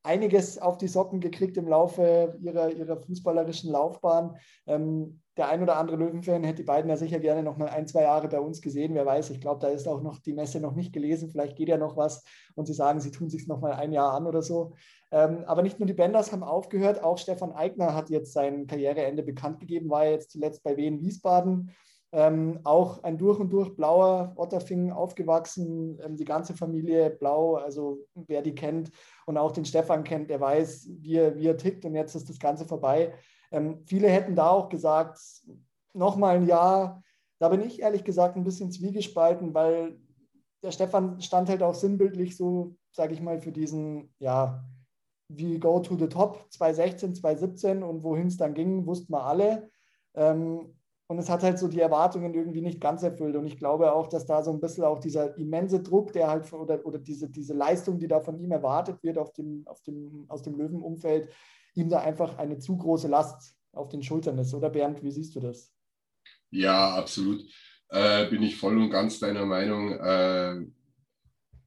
einiges 0.04 0.58
auf 0.58 0.78
die 0.78 0.88
Socken 0.88 1.22
gekriegt 1.22 1.58
im 1.58 1.68
Laufe 1.68 2.38
ihrer, 2.42 2.70
ihrer 2.70 2.98
fußballerischen 2.98 3.72
Laufbahn. 3.72 4.36
Ähm, 4.68 5.22
der 5.38 5.50
ein 5.50 5.64
oder 5.64 5.78
andere 5.78 5.98
Löwenfan 5.98 6.44
hätte 6.44 6.58
die 6.58 6.64
beiden 6.64 6.90
ja 6.90 6.98
sicher 6.98 7.20
gerne 7.20 7.42
noch 7.42 7.58
mal 7.58 7.70
ein, 7.70 7.88
zwei 7.88 8.04
Jahre 8.04 8.28
bei 8.28 8.40
uns 8.40 8.62
gesehen. 8.62 8.94
Wer 8.94 9.06
weiß, 9.06 9.32
ich 9.32 9.42
glaube, 9.42 9.62
da 9.62 9.70
ist 9.70 9.88
auch 9.88 10.02
noch 10.02 10.20
die 10.20 10.34
Messe 10.34 10.60
noch 10.60 10.76
nicht 10.76 10.94
gelesen. 10.94 11.30
Vielleicht 11.30 11.56
geht 11.56 11.70
ja 11.70 11.78
noch 11.78 11.98
was 11.98 12.24
und 12.56 12.66
sie 12.68 12.74
sagen, 12.74 13.00
sie 13.00 13.12
tun 13.12 13.30
sich 13.30 13.48
noch 13.48 13.60
mal 13.60 13.74
ein 13.74 13.94
Jahr 13.94 14.14
an 14.14 14.28
oder 14.28 14.42
so. 14.44 14.74
Ähm, 15.12 15.44
aber 15.48 15.64
nicht 15.64 15.80
nur 15.80 15.88
die 15.88 15.94
Benders 15.94 16.32
haben 16.32 16.44
aufgehört, 16.44 17.02
auch 17.04 17.18
Stefan 17.18 17.54
Eigner 17.54 17.96
hat 17.96 18.10
jetzt 18.10 18.34
sein 18.34 18.68
Karriereende 18.68 19.24
bekannt 19.24 19.60
gegeben, 19.60 19.90
war 19.90 20.06
jetzt 20.06 20.32
zuletzt 20.32 20.64
bei 20.64 20.78
Wien 20.78 21.02
Wiesbaden 21.02 21.72
ähm, 22.14 22.60
auch 22.64 23.02
ein 23.02 23.18
durch 23.18 23.40
und 23.40 23.52
durch 23.52 23.76
blauer 23.76 24.34
Otterfing 24.36 24.92
aufgewachsen, 24.92 26.00
ähm, 26.04 26.16
die 26.16 26.26
ganze 26.26 26.54
Familie 26.54 27.10
blau, 27.10 27.56
also 27.56 28.06
wer 28.14 28.44
die 28.44 28.54
kennt 28.54 28.92
und 29.26 29.36
auch 29.38 29.52
den 29.52 29.66
Stefan 29.66 30.04
kennt, 30.04 30.30
der 30.30 30.40
weiß, 30.40 30.90
wie 31.02 31.16
er, 31.16 31.36
wie 31.36 31.48
er 31.48 31.58
tickt 31.58 31.86
und 31.86 31.96
jetzt 31.96 32.14
ist 32.14 32.30
das 32.30 32.38
Ganze 32.38 32.66
vorbei. 32.66 33.14
Ähm, 33.52 33.82
viele 33.88 34.10
hätten 34.10 34.36
da 34.36 34.50
auch 34.52 34.70
gesagt, 34.70 35.18
nochmal 35.94 36.36
ein 36.36 36.46
Jahr. 36.46 37.02
Da 37.40 37.50
bin 37.50 37.62
ich 37.62 37.82
ehrlich 37.82 38.04
gesagt 38.04 38.36
ein 38.36 38.44
bisschen 38.44 38.72
zwiegespalten, 38.72 39.56
weil 39.56 40.00
der 40.62 40.72
Stefan 40.72 41.20
stand 41.20 41.50
halt 41.50 41.64
auch 41.64 41.74
sinnbildlich 41.74 42.38
so, 42.38 42.76
sage 42.92 43.16
ich 43.16 43.22
mal, 43.22 43.42
für 43.42 43.52
diesen, 43.52 44.14
ja, 44.20 44.64
wie 45.30 45.60
Go 45.60 45.80
to 45.80 45.98
the 45.98 46.08
Top 46.08 46.46
2016, 46.52 47.16
2017 47.16 47.82
und 47.82 48.04
wohin 48.04 48.28
es 48.28 48.38
dann 48.38 48.54
ging, 48.54 48.86
wussten 48.86 49.14
wir 49.14 49.24
alle. 49.24 49.72
Ähm, 50.14 50.76
und 51.14 51.20
es 51.20 51.30
hat 51.30 51.44
halt 51.44 51.60
so 51.60 51.68
die 51.68 51.80
Erwartungen 51.80 52.34
irgendwie 52.34 52.62
nicht 52.62 52.82
ganz 52.82 53.04
erfüllt. 53.04 53.36
Und 53.36 53.46
ich 53.46 53.56
glaube 53.56 53.94
auch, 53.94 54.08
dass 54.08 54.26
da 54.26 54.42
so 54.42 54.52
ein 54.52 54.60
bisschen 54.60 54.84
auch 54.84 55.00
dieser 55.00 55.38
immense 55.38 55.80
Druck, 55.80 56.12
der 56.12 56.28
halt 56.28 56.52
oder, 56.52 56.84
oder 56.88 56.98
diese, 56.98 57.30
diese 57.30 57.54
Leistung, 57.54 58.00
die 58.00 58.08
da 58.08 58.20
von 58.20 58.40
ihm 58.40 58.52
erwartet 58.52 59.04
wird 59.04 59.20
auf 59.20 59.32
dem, 59.32 59.62
auf 59.68 59.84
dem, 59.84 60.26
aus 60.28 60.42
dem 60.42 60.56
Löwenumfeld, 60.56 61.30
ihm 61.76 61.88
da 61.88 62.00
einfach 62.00 62.40
eine 62.40 62.58
zu 62.58 62.76
große 62.76 63.08
Last 63.08 63.56
auf 63.74 63.90
den 63.90 64.02
Schultern 64.02 64.40
ist. 64.40 64.56
Oder 64.56 64.72
Bernd, 64.72 65.04
wie 65.04 65.12
siehst 65.12 65.36
du 65.36 65.40
das? 65.40 65.72
Ja, 66.50 66.96
absolut. 66.96 67.44
Äh, 67.90 68.28
bin 68.32 68.42
ich 68.42 68.56
voll 68.56 68.76
und 68.80 68.90
ganz 68.90 69.20
deiner 69.20 69.46
Meinung. 69.46 69.92
Äh, 69.92 70.66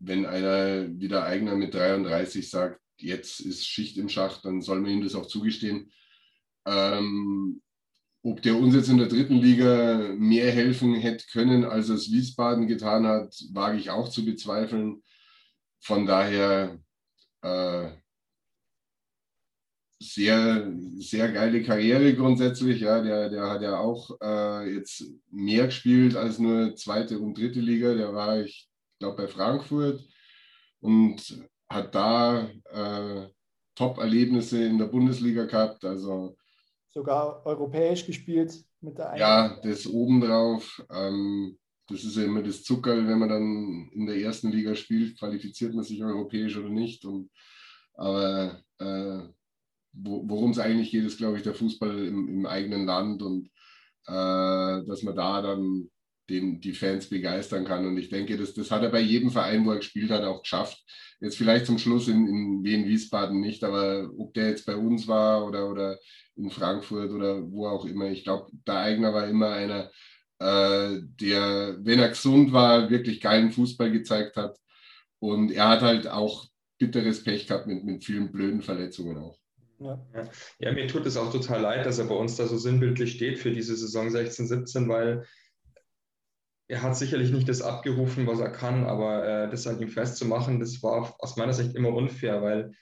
wenn 0.01 0.27
einer 0.27 0.89
wieder 0.99 1.23
eigener 1.23 1.55
mit 1.55 1.73
33 1.73 2.51
sagt, 2.51 2.81
jetzt 2.97 3.39
ist 3.39 3.65
Schicht 3.65 3.97
im 3.97 4.09
Schacht, 4.09 4.45
dann 4.45 4.61
soll 4.61 4.81
man 4.81 4.91
ihm 4.91 5.05
das 5.05 5.15
auch 5.15 5.27
zugestehen. 5.27 5.93
Ähm, 6.67 7.63
ob 8.27 8.43
der 8.43 8.57
uns 8.57 8.75
jetzt 8.75 8.89
in 8.89 8.99
der 8.99 9.07
dritten 9.07 9.37
Liga 9.37 10.13
mehr 10.19 10.51
helfen 10.51 10.95
hätte 10.95 11.25
können, 11.31 11.65
als 11.65 11.89
es 11.91 12.11
Wiesbaden 12.11 12.67
getan 12.67 13.07
hat, 13.07 13.33
wage 13.53 13.79
ich 13.79 13.91
auch 13.91 14.09
zu 14.09 14.25
bezweifeln. 14.25 15.05
Von 15.79 16.07
daher 16.07 16.77
äh, 17.43 17.91
sehr, 20.01 20.73
sehr 20.97 21.31
geile 21.31 21.63
Karriere 21.63 22.15
grundsätzlich. 22.17 22.81
Ja, 22.81 23.01
der, 23.01 23.31
der 23.31 23.49
hat 23.49 23.63
ja 23.63 23.79
auch 23.79 24.11
äh, 24.21 24.75
jetzt 24.75 25.05
mehr 25.31 25.67
gespielt 25.67 26.17
als 26.17 26.41
nur 26.41 26.75
zweite 26.75 27.21
und 27.21 27.39
dritte 27.39 27.61
Liga. 27.61 27.95
Der 27.95 28.13
war, 28.13 28.41
ich 28.41 28.69
glaube, 28.99 29.23
bei 29.23 29.29
Frankfurt 29.29 30.05
und 30.81 31.47
hat 31.69 31.95
da 31.95 32.51
äh, 32.73 33.29
Top-Erlebnisse 33.77 34.65
in 34.65 34.79
der 34.79 34.87
Bundesliga 34.87 35.45
gehabt. 35.45 35.85
Also 35.85 36.37
sogar 36.97 37.45
europäisch 37.45 38.07
gespielt 38.07 38.65
mit 38.81 38.97
der 38.97 39.15
Ja, 39.19 39.61
das 39.63 39.87
obendrauf. 39.87 40.83
Ähm, 40.91 41.59
das 41.89 42.05
ist 42.05 42.17
ja 42.17 42.25
immer 42.25 42.43
das 42.43 42.65
Zucker, 42.65 42.97
wenn 42.97 43.19
man 43.19 43.29
dann 43.29 43.91
in 43.93 44.07
der 44.07 44.17
ersten 44.17 44.51
Liga 44.51 44.75
spielt, 44.75 45.19
qualifiziert 45.19 45.75
man 45.75 45.85
sich 45.85 46.03
europäisch 46.03 46.57
oder 46.57 46.71
nicht. 46.71 47.05
Und, 47.05 47.31
aber 47.95 48.63
äh, 48.79 49.19
worum 49.93 50.51
es 50.53 50.59
eigentlich 50.59 50.91
geht, 50.91 51.05
ist, 51.05 51.19
glaube 51.19 51.37
ich, 51.37 51.43
der 51.43 51.55
Fußball 51.55 52.07
im, 52.07 52.29
im 52.29 52.47
eigenen 52.47 52.87
Land 52.87 53.23
und 53.23 53.51
äh, 54.07 54.83
dass 54.87 55.03
man 55.03 55.15
da 55.15 55.43
dann 55.43 55.91
den, 56.31 56.61
die 56.61 56.73
Fans 56.73 57.09
begeistern 57.09 57.67
kann. 57.67 57.87
Und 57.87 57.99
ich 57.99 58.09
denke, 58.09 58.39
das, 58.39 58.55
das 58.55 58.71
hat 58.71 58.83
er 58.83 58.91
bei 58.91 59.01
jedem 59.01 59.31
Verein, 59.31 59.67
wo 59.67 59.71
er 59.71 59.77
gespielt 59.77 60.11
hat, 60.11 60.25
auch 60.25 60.43
geschafft. 60.43 60.83
Jetzt 61.21 61.37
vielleicht 61.37 61.67
zum 61.67 61.79
Schluss 61.79 62.09
in, 62.09 62.27
in 62.27 62.65
Wien, 62.65 62.87
Wiesbaden 62.87 63.39
nicht, 63.39 63.63
aber 63.63 64.11
ob 64.17 64.33
der 64.33 64.49
jetzt 64.49 64.65
bei 64.65 64.77
uns 64.77 65.07
war 65.07 65.47
oder, 65.47 65.71
oder 65.71 65.99
in 66.37 66.51
Frankfurt 66.51 67.11
oder 67.11 67.51
wo 67.51 67.67
auch 67.67 67.85
immer, 67.85 68.07
ich 68.07 68.25
glaube, 68.25 68.51
der 68.67 68.79
Eigner 68.79 69.13
war 69.13 69.27
immer 69.27 69.51
einer, 69.51 69.91
äh, 70.39 71.01
der, 71.21 71.79
wenn 71.81 71.99
er 71.99 72.11
gesund 72.11 72.53
war, 72.53 72.91
wirklich 72.91 73.21
geilen 73.21 73.51
Fußball 73.51 73.91
gezeigt 73.91 74.37
hat. 74.37 74.59
Und 75.19 75.51
er 75.51 75.69
hat 75.69 75.83
halt 75.83 76.09
auch 76.09 76.47
bitteres 76.79 77.25
Pech 77.25 77.47
gehabt 77.47 77.67
mit, 77.67 77.85
mit 77.85 78.05
vielen 78.05 78.31
blöden 78.31 78.61
Verletzungen 78.61 79.17
auch. 79.19 79.39
Ja. 79.79 80.01
ja, 80.59 80.73
mir 80.73 80.89
tut 80.89 81.05
es 81.05 81.19
auch 81.19 81.31
total 81.31 81.61
leid, 81.61 81.85
dass 81.85 81.99
er 81.99 82.07
bei 82.07 82.15
uns 82.15 82.37
da 82.37 82.47
so 82.47 82.57
sinnbildlich 82.57 83.13
steht 83.13 83.39
für 83.39 83.51
diese 83.51 83.77
Saison 83.77 84.11
16, 84.11 84.47
17, 84.47 84.89
weil 84.89 85.27
er 86.69 86.83
hat 86.83 86.97
sicherlich 86.97 87.31
nicht 87.31 87.49
das 87.49 87.63
abgerufen, 87.63 88.27
was 88.27 88.41
er 88.41 88.51
kann, 88.51 88.85
aber 88.85 89.27
äh, 89.27 89.51
das 89.51 89.67
an 89.67 89.81
ihm 89.81 89.89
festzumachen, 89.89 90.61
das 90.61 90.83
war 90.83 91.15
aus 91.19 91.37
meiner 91.37 91.53
Sicht 91.53 91.75
immer 91.75 91.91
unfair, 91.91 92.43
weil 92.43 92.71
äh, 92.71 92.75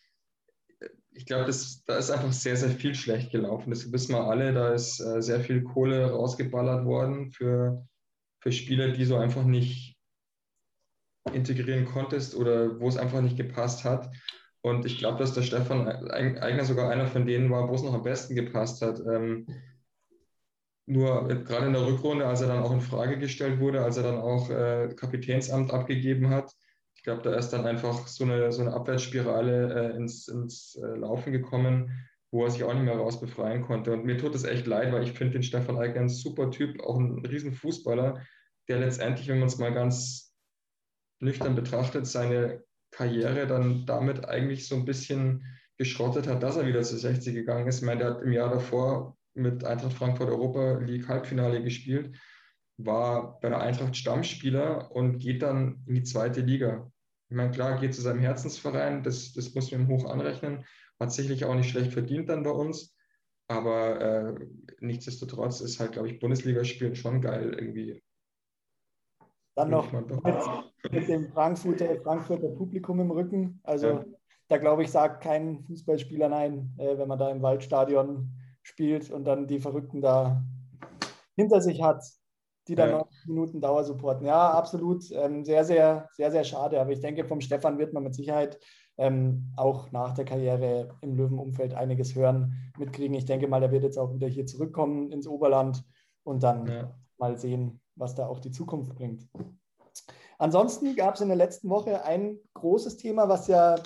ich 1.15 1.27
glaube, 1.27 1.51
da 1.87 1.97
ist 1.97 2.11
einfach 2.11 2.33
sehr, 2.33 2.57
sehr 2.57 2.71
viel 2.71 2.95
schlecht 2.95 3.31
gelaufen. 3.31 3.71
Das 3.71 3.91
wissen 3.93 4.15
wir 4.15 4.25
alle. 4.25 4.53
Da 4.53 4.73
ist 4.75 5.01
äh, 5.01 5.23
sehr 5.23 5.41
viel 5.41 5.63
Kohle 5.63 6.11
rausgeballert 6.11 6.85
worden 6.85 7.31
für, 7.31 7.87
für 8.41 8.53
Spieler, 8.53 8.89
die 8.89 9.05
so 9.05 9.17
einfach 9.17 9.45
nicht 9.45 9.97
integrieren 11.33 11.87
konntest 11.87 12.35
oder 12.35 12.81
wo 12.81 12.89
es 12.89 12.97
einfach 12.97 13.21
nicht 13.21 13.37
gepasst 13.37 13.85
hat. 13.85 14.11
Und 14.61 14.87
ich 14.87 14.99
glaube, 14.99 15.19
dass 15.19 15.35
der 15.35 15.43
Stefan 15.43 15.89
Eigner 15.89 16.65
sogar 16.65 16.91
einer 16.91 17.07
von 17.07 17.27
denen 17.27 17.51
war, 17.51 17.69
wo 17.69 17.75
es 17.75 17.83
noch 17.83 17.95
am 17.95 18.03
besten 18.03 18.35
gepasst 18.35 18.83
hat. 18.83 19.01
Ähm, 19.01 19.47
nur 20.87 21.29
gerade 21.29 21.67
in 21.67 21.73
der 21.73 21.87
Rückrunde, 21.87 22.27
als 22.27 22.41
er 22.41 22.49
dann 22.49 22.63
auch 22.63 22.73
in 22.73 22.81
Frage 22.81 23.19
gestellt 23.19 23.61
wurde, 23.61 23.83
als 23.83 23.97
er 23.97 24.03
dann 24.03 24.19
auch 24.19 24.51
äh, 24.51 24.89
Kapitänsamt 24.95 25.73
abgegeben 25.73 26.29
hat, 26.29 26.53
ich 27.05 27.07
glaube, 27.07 27.21
da 27.21 27.35
ist 27.35 27.51
dann 27.51 27.67
einfach 27.67 28.07
so 28.07 28.25
eine, 28.25 28.51
so 28.51 28.63
eine 28.63 28.73
Abwärtsspirale 28.73 29.93
äh, 29.93 29.95
ins, 29.95 30.27
ins 30.27 30.75
äh, 30.77 30.97
Laufen 30.97 31.35
gekommen, 31.35 31.91
wo 32.31 32.45
er 32.45 32.51
sich 32.51 32.65
auch 32.65 32.73
nicht 32.73 32.85
mehr 32.85 32.97
raus 32.97 33.21
befreien 33.21 33.61
konnte. 33.61 33.93
Und 33.93 34.07
mir 34.07 34.17
tut 34.17 34.35
es 34.35 34.45
echt 34.45 34.67
leid, 34.67 34.91
weil 34.91 35.03
ich 35.03 35.13
finde 35.13 35.35
den 35.35 35.43
Stefan 35.43 35.77
Eigner 35.77 36.01
ein 36.01 36.09
super 36.09 36.51
Typ, 36.51 36.83
auch 36.83 36.99
ein 36.99 37.23
riesen 37.27 37.53
Fußballer, 37.53 38.23
der 38.69 38.79
letztendlich, 38.79 39.29
wenn 39.29 39.39
man 39.39 39.49
es 39.49 39.59
mal 39.59 39.75
ganz 39.75 40.35
nüchtern 41.21 41.55
betrachtet, 41.55 42.07
seine 42.07 42.65
Karriere 42.91 43.47
dann 43.47 43.85
damit 43.85 44.27
eigentlich 44.27 44.67
so 44.67 44.75
ein 44.75 44.87
bisschen 44.87 45.45
geschrottet 45.77 46.27
hat, 46.27 46.43
dass 46.43 46.57
er 46.57 46.67
wieder 46.67 46.85
zu 46.85 46.97
60 46.97 47.35
gegangen 47.35 47.69
ist. 47.69 47.81
Ich 47.81 47.85
meine, 47.85 48.01
der 48.01 48.15
hat 48.15 48.23
im 48.23 48.33
Jahr 48.33 48.49
davor 48.49 49.19
mit 49.35 49.63
Eintracht 49.63 49.93
Frankfurt 49.93 50.31
Europa 50.31 50.79
League 50.79 51.07
Halbfinale 51.07 51.63
gespielt, 51.63 52.17
war 52.79 53.39
bei 53.41 53.51
der 53.51 53.61
Eintracht 53.61 53.95
Stammspieler 53.95 54.91
und 54.91 55.19
geht 55.19 55.43
dann 55.43 55.83
in 55.87 55.97
die 55.97 56.03
zweite 56.03 56.41
Liga. 56.41 56.91
Ich 57.29 57.37
meine, 57.37 57.51
klar, 57.51 57.81
geht 57.81 57.95
zu 57.95 58.03
seinem 58.03 58.21
Herzensverein, 58.21 59.03
das, 59.03 59.33
das 59.33 59.55
muss 59.55 59.71
man 59.73 59.83
ihm 59.83 59.89
hoch 59.89 60.05
anrechnen, 60.05 60.65
hat 61.01 61.13
sicherlich 61.13 61.45
auch 61.45 61.55
nicht 61.55 61.71
schlecht 61.71 61.93
verdient 61.93 62.29
dann 62.29 62.43
bei 62.43 62.51
uns, 62.51 62.95
aber 63.49 64.01
äh, 64.01 64.35
nichtsdestotrotz 64.81 65.61
ist 65.61 65.81
halt, 65.81 65.93
glaube 65.93 66.09
ich, 66.09 66.21
Bundesligaspielen 66.21 66.95
schon 66.95 67.21
geil 67.21 67.55
irgendwie. 67.59 68.03
Dann 69.57 69.71
noch 69.71 69.93
mit, 69.93 70.11
mit, 70.91 71.09
dem 71.09 71.29
Frankfurter, 71.29 72.01
Frankfurter 72.03 72.49
Publikum 72.49 73.01
im 73.01 73.11
Rücken. 73.11 73.61
Also 73.63 73.87
ja. 73.89 74.05
da 74.49 74.59
glaube 74.59 74.83
ich, 74.83 74.91
sagt 74.91 75.23
kein 75.23 75.63
Fußballspieler 75.65 76.29
nein, 76.29 76.75
äh, 76.79 76.99
wenn 76.99 77.09
man 77.09 77.19
da 77.19 77.31
im 77.31 77.43
Waldstadion 77.43 78.31
spielt 78.63 79.11
und 79.11 79.25
dann 79.25 79.47
die 79.47 79.61
Verrückten 79.61 80.01
da 80.01 80.43
hinter 81.37 81.61
sich 81.61 81.83
hat, 81.83 82.03
die 82.69 82.75
dann 82.75 82.91
ja. 82.91 82.97
90 82.99 83.27
Minuten 83.27 83.61
Dauer 83.61 83.85
supporten. 83.85 84.27
Ja, 84.27 84.51
absolut. 84.53 85.11
Ähm, 85.13 85.45
sehr, 85.45 85.65
sehr, 85.65 86.09
sehr, 86.13 86.31
sehr 86.31 86.45
schade. 86.45 86.81
Aber 86.81 86.91
ich 86.91 87.01
denke, 87.01 87.25
vom 87.25 87.41
Stefan 87.41 87.79
wird 87.79 87.93
man 87.93 88.05
mit 88.05 88.15
Sicherheit 88.15 88.59
ähm, 88.97 89.53
auch 89.57 89.91
nach 89.93 90.15
der 90.15 90.25
Karriere 90.25 90.97
im 91.01 91.17
Löwenumfeld 91.17 91.75
einiges 91.75 92.15
hören, 92.15 92.73
mitkriegen. 92.79 93.17
Ich 93.17 93.25
denke 93.25 93.49
mal, 93.49 93.63
er 93.63 93.73
wird 93.73 93.83
jetzt 93.83 93.99
auch 93.99 94.15
wieder 94.15 94.29
hier 94.29 94.47
zurückkommen 94.47 95.11
ins 95.11 95.27
Oberland 95.27 95.85
und 96.23 96.43
dann 96.43 96.67
ja. 96.67 96.95
mal 97.19 97.37
sehen, 97.37 97.81
was 97.97 98.15
da 98.15 98.27
auch 98.27 98.39
die 98.39 98.53
Zukunft 98.53 98.95
bringt. 98.95 99.29
Ansonsten 100.39 100.97
gab 100.97 101.15
es 101.15 101.21
in 101.21 101.29
der 101.29 101.37
letzten 101.37 101.69
Woche 101.69 102.05
ein 102.05 102.39
großes 102.55 102.97
Thema, 102.97 103.29
was 103.29 103.47
ja 103.49 103.77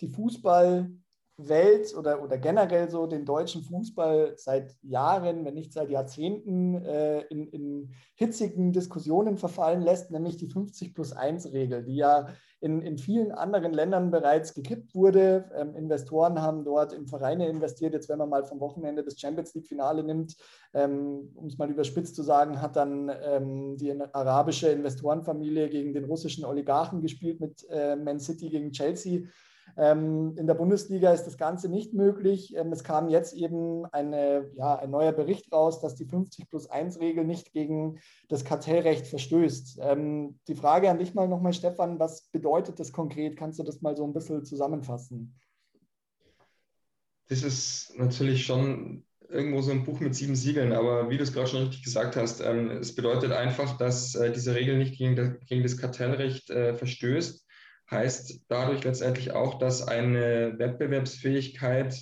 die 0.00 0.08
Fußball- 0.08 0.90
Welt 1.48 1.94
oder, 1.96 2.22
oder 2.22 2.38
generell 2.38 2.90
so 2.90 3.06
den 3.06 3.24
deutschen 3.24 3.62
Fußball 3.62 4.34
seit 4.36 4.74
Jahren, 4.82 5.44
wenn 5.44 5.54
nicht 5.54 5.72
seit 5.72 5.90
Jahrzehnten, 5.90 6.74
äh, 6.84 7.20
in, 7.22 7.46
in, 7.48 7.90
hitzigen 8.14 8.72
Diskussionen 8.72 9.38
verfallen 9.38 9.82
lässt, 9.82 10.10
nämlich 10.10 10.36
die 10.36 10.46
50 10.48 10.94
plus 10.94 11.12
1 11.12 11.52
Regel, 11.52 11.82
die 11.82 11.96
ja 11.96 12.28
in, 12.60 12.82
in 12.82 12.98
vielen 12.98 13.32
anderen 13.32 13.72
Ländern 13.72 14.10
bereits 14.10 14.52
gekippt 14.54 14.94
wurde. 14.94 15.50
Ähm, 15.54 15.74
Investoren 15.74 16.42
haben 16.42 16.64
dort 16.64 16.92
in 16.92 17.06
Vereine 17.06 17.48
investiert. 17.48 17.94
Jetzt, 17.94 18.08
wenn 18.10 18.18
man 18.18 18.28
mal 18.28 18.44
vom 18.44 18.60
Wochenende 18.60 19.02
das 19.02 19.18
Champions 19.18 19.54
League-Finale 19.54 20.04
nimmt, 20.04 20.36
ähm, 20.74 21.30
um 21.34 21.46
es 21.46 21.56
mal 21.56 21.70
überspitzt 21.70 22.14
zu 22.14 22.22
sagen, 22.22 22.60
hat 22.60 22.76
dann 22.76 23.10
ähm, 23.22 23.76
die 23.78 23.98
arabische 24.12 24.68
Investorenfamilie 24.68 25.70
gegen 25.70 25.94
den 25.94 26.04
russischen 26.04 26.44
Oligarchen 26.44 27.00
gespielt 27.00 27.40
mit 27.40 27.66
äh, 27.70 27.96
Man 27.96 28.20
City 28.20 28.50
gegen 28.50 28.72
Chelsea. 28.72 29.22
Ähm, 29.76 30.34
in 30.36 30.46
der 30.46 30.54
Bundesliga 30.54 31.12
ist 31.12 31.24
das 31.24 31.38
Ganze 31.38 31.68
nicht 31.68 31.94
möglich. 31.94 32.54
Ähm, 32.56 32.72
es 32.72 32.84
kam 32.84 33.08
jetzt 33.08 33.34
eben 33.34 33.86
eine, 33.86 34.50
ja, 34.54 34.76
ein 34.76 34.90
neuer 34.90 35.12
Bericht 35.12 35.52
raus, 35.52 35.80
dass 35.80 35.94
die 35.94 36.04
50 36.04 36.48
plus 36.48 36.68
1 36.68 37.00
Regel 37.00 37.24
nicht 37.24 37.52
gegen 37.52 37.98
das 38.28 38.44
Kartellrecht 38.44 39.06
verstößt. 39.06 39.78
Ähm, 39.82 40.38
die 40.48 40.54
Frage 40.54 40.90
an 40.90 40.98
dich 40.98 41.14
mal 41.14 41.28
nochmal, 41.28 41.52
Stefan, 41.52 41.98
was 41.98 42.28
bedeutet 42.28 42.80
das 42.80 42.92
konkret? 42.92 43.36
Kannst 43.36 43.58
du 43.58 43.62
das 43.62 43.80
mal 43.80 43.96
so 43.96 44.04
ein 44.04 44.12
bisschen 44.12 44.44
zusammenfassen? 44.44 45.34
Das 47.28 47.42
ist 47.42 47.94
natürlich 47.96 48.44
schon 48.44 49.04
irgendwo 49.28 49.60
so 49.62 49.70
ein 49.70 49.84
Buch 49.84 50.00
mit 50.00 50.14
sieben 50.14 50.34
Siegeln, 50.34 50.72
aber 50.72 51.08
wie 51.08 51.16
du 51.16 51.22
es 51.22 51.32
gerade 51.32 51.46
schon 51.46 51.62
richtig 51.62 51.84
gesagt 51.84 52.16
hast, 52.16 52.40
es 52.40 52.94
bedeutet 52.94 53.30
einfach, 53.30 53.76
dass 53.76 54.16
äh, 54.16 54.32
diese 54.32 54.54
Regel 54.54 54.76
nicht 54.78 54.98
gegen, 54.98 55.14
das, 55.14 55.28
gegen 55.46 55.62
das 55.62 55.76
Kartellrecht 55.76 56.50
äh, 56.50 56.74
verstößt 56.74 57.46
heißt 57.90 58.42
dadurch 58.48 58.84
letztendlich 58.84 59.32
auch, 59.32 59.58
dass 59.58 59.86
eine 59.86 60.58
Wettbewerbsfähigkeit 60.58 62.00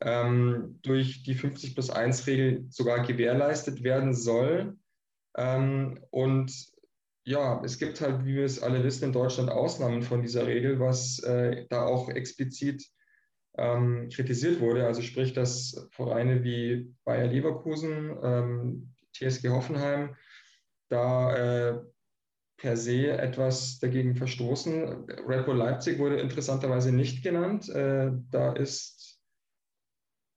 ähm, 0.00 0.78
durch 0.82 1.22
die 1.22 1.34
50 1.34 1.74
plus 1.74 1.90
1 1.90 2.26
Regel 2.26 2.66
sogar 2.68 3.06
gewährleistet 3.06 3.82
werden 3.82 4.14
soll. 4.14 4.76
Ähm, 5.36 6.00
und 6.10 6.52
ja, 7.24 7.62
es 7.64 7.78
gibt 7.78 8.00
halt, 8.00 8.26
wie 8.26 8.34
wir 8.34 8.44
es 8.44 8.62
alle 8.62 8.84
wissen, 8.84 9.04
in 9.04 9.12
Deutschland 9.12 9.50
Ausnahmen 9.50 10.02
von 10.02 10.20
dieser 10.20 10.46
Regel, 10.46 10.78
was 10.78 11.20
äh, 11.20 11.66
da 11.70 11.86
auch 11.86 12.10
explizit 12.10 12.84
ähm, 13.56 14.10
kritisiert 14.12 14.60
wurde. 14.60 14.86
Also 14.86 15.00
sprich, 15.00 15.32
dass 15.32 15.88
Vereine 15.90 16.44
wie 16.44 16.94
Bayer 17.04 17.28
Leverkusen, 17.28 18.16
ähm, 18.22 18.94
TSG 19.14 19.48
Hoffenheim 19.48 20.16
da 20.90 21.36
äh, 21.36 21.80
per 22.64 22.78
se 22.78 23.10
etwas 23.18 23.78
dagegen 23.78 24.16
verstoßen. 24.16 25.04
Red 25.28 25.44
Bull 25.44 25.58
Leipzig 25.58 25.98
wurde 25.98 26.18
interessanterweise 26.18 26.92
nicht 26.92 27.22
genannt. 27.22 27.68
Äh, 27.68 28.10
da 28.30 28.54
ist 28.54 29.20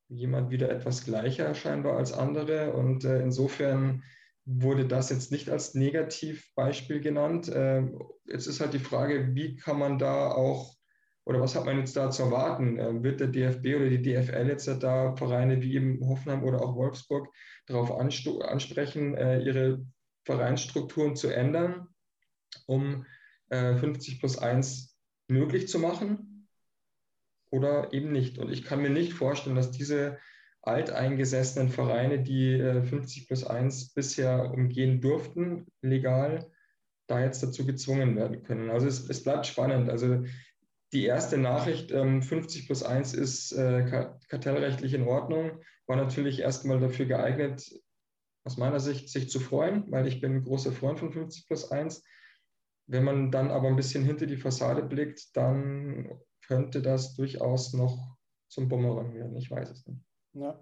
jemand 0.10 0.50
wieder 0.50 0.70
etwas 0.70 1.06
gleicher 1.06 1.56
scheinbar 1.56 1.96
als 1.96 2.12
andere 2.12 2.74
und 2.74 3.06
äh, 3.06 3.22
insofern 3.22 4.04
wurde 4.44 4.86
das 4.86 5.10
jetzt 5.10 5.32
nicht 5.32 5.50
als 5.50 5.74
Negativbeispiel 5.74 7.00
genannt. 7.00 7.48
Äh, 7.48 7.84
jetzt 8.26 8.48
ist 8.48 8.60
halt 8.60 8.74
die 8.74 8.80
Frage, 8.80 9.34
wie 9.34 9.56
kann 9.56 9.80
man 9.80 9.98
da 9.98 10.30
auch 10.30 10.76
oder 11.24 11.40
was 11.40 11.56
hat 11.56 11.64
man 11.64 11.78
jetzt 11.78 11.96
da 11.96 12.10
zu 12.12 12.24
erwarten? 12.24 13.04
Wird 13.04 13.22
der 13.22 13.28
DFB 13.28 13.76
oder 13.78 13.90
die 13.90 14.02
DFL 14.02 14.50
jetzt 14.50 14.68
da 14.68 15.16
Vereine 15.16 15.62
wie 15.62 15.76
eben 15.76 16.06
Hoffenheim 16.06 16.44
oder 16.44 16.62
auch 16.62 16.76
Wolfsburg 16.76 17.30
darauf 17.68 17.92
ansprechen, 17.92 19.14
ihre 19.14 19.86
Vereinsstrukturen 20.24 21.18
zu 21.18 21.28
ändern, 21.28 21.90
um 22.66 23.06
50 23.50 24.16
äh, 24.16 24.20
plus 24.20 24.38
1 24.38 24.98
möglich 25.28 25.68
zu 25.68 25.80
machen 25.80 26.48
oder 27.50 27.94
eben 27.94 28.12
nicht? 28.12 28.38
Und 28.38 28.52
ich 28.52 28.64
kann 28.64 28.82
mir 28.82 28.90
nicht 28.90 29.14
vorstellen, 29.14 29.56
dass 29.56 29.72
diese 29.72 30.18
alteingesessenen 30.62 31.70
Vereine, 31.70 32.22
die 32.22 32.58
50 32.60 33.28
plus 33.28 33.46
1 33.46 33.94
bisher 33.94 34.52
umgehen 34.52 35.00
durften, 35.00 35.66
legal, 35.82 36.52
da 37.08 37.22
jetzt 37.22 37.42
dazu 37.42 37.66
gezwungen 37.66 38.18
werden 38.18 38.44
können. 38.44 38.70
Also 38.70 38.88
es, 38.88 39.10
es 39.10 39.24
bleibt 39.24 39.46
spannend. 39.46 39.90
Also 39.90 40.26
die 40.94 41.06
erste 41.06 41.38
Nachricht, 41.38 41.92
ähm, 41.92 42.22
50 42.22 42.66
plus 42.66 42.84
1 42.84 43.14
ist 43.14 43.52
äh, 43.54 44.10
kartellrechtlich 44.30 44.94
in 44.94 45.04
Ordnung, 45.04 45.60
war 45.86 45.96
natürlich 45.96 46.40
erstmal 46.40 46.80
dafür 46.80 47.06
geeignet, 47.06 47.72
aus 48.44 48.58
meiner 48.58 48.80
Sicht 48.80 49.10
sich 49.10 49.30
zu 49.30 49.40
freuen, 49.40 49.92
weil 49.92 50.08
ich 50.08 50.22
bin 50.22 50.36
ein 50.36 50.44
großer 50.44 50.72
Freund 50.72 51.00
von 51.00 51.12
50 51.12 51.48
plus 51.48 51.72
1. 51.72 52.04
Wenn 52.88 53.04
man 53.04 53.32
dann 53.32 53.52
aber 53.52 53.68
ein 53.68 53.76
bisschen 53.76 54.04
hinter 54.04 54.26
die 54.26 54.38
Fassade 54.38 54.82
blickt, 54.82 55.36
dann 55.36 56.20
könnte 56.46 56.82
das 56.82 57.16
durchaus 57.16 57.74
noch 57.74 58.16
zum 58.50 58.70
Bumerang 58.70 59.14
werden. 59.14 59.36
Ich 59.36 59.52
weiß 59.52 59.70
es 59.70 59.86
nicht. 59.86 60.02
Ja. 60.34 60.60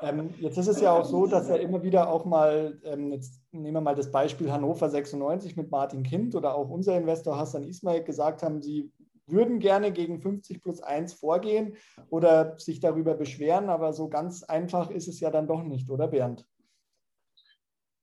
Ähm, 0.00 0.34
jetzt 0.38 0.58
ist 0.58 0.66
es 0.66 0.80
ja 0.80 0.92
auch 0.92 1.04
so, 1.04 1.26
dass 1.26 1.48
er 1.48 1.60
immer 1.60 1.82
wieder 1.82 2.10
auch 2.10 2.24
mal, 2.24 2.80
ähm, 2.84 3.12
jetzt 3.12 3.40
nehmen 3.52 3.74
wir 3.74 3.80
mal 3.80 3.94
das 3.94 4.10
Beispiel 4.10 4.50
Hannover 4.50 4.90
96 4.90 5.56
mit 5.56 5.70
Martin 5.70 6.02
Kind 6.02 6.34
oder 6.34 6.54
auch 6.54 6.68
unser 6.68 6.96
Investor 6.96 7.38
Hassan 7.38 7.64
Ismail 7.64 8.02
gesagt 8.02 8.42
haben, 8.42 8.60
sie 8.60 8.92
würden 9.26 9.60
gerne 9.60 9.92
gegen 9.92 10.20
50 10.20 10.62
plus 10.62 10.82
1 10.82 11.14
vorgehen 11.14 11.76
oder 12.10 12.58
sich 12.58 12.80
darüber 12.80 13.14
beschweren, 13.14 13.70
aber 13.70 13.92
so 13.92 14.08
ganz 14.08 14.42
einfach 14.42 14.90
ist 14.90 15.08
es 15.08 15.20
ja 15.20 15.30
dann 15.30 15.46
doch 15.46 15.62
nicht, 15.62 15.88
oder 15.88 16.08
Bernd? 16.08 16.46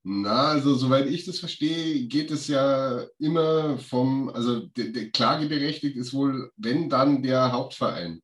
Na, 0.04 0.50
also 0.50 0.76
soweit 0.76 1.08
ich 1.08 1.26
das 1.26 1.40
verstehe, 1.40 2.08
geht 2.08 2.32
es 2.32 2.48
ja 2.48 3.06
immer 3.20 3.78
vom, 3.78 4.30
also 4.30 4.62
der, 4.68 4.90
der 4.90 5.12
klageberechtigt 5.12 5.98
ist 5.98 6.14
wohl, 6.14 6.52
wenn 6.56 6.90
dann 6.90 7.22
der 7.22 7.52
Hauptverein. 7.52 8.22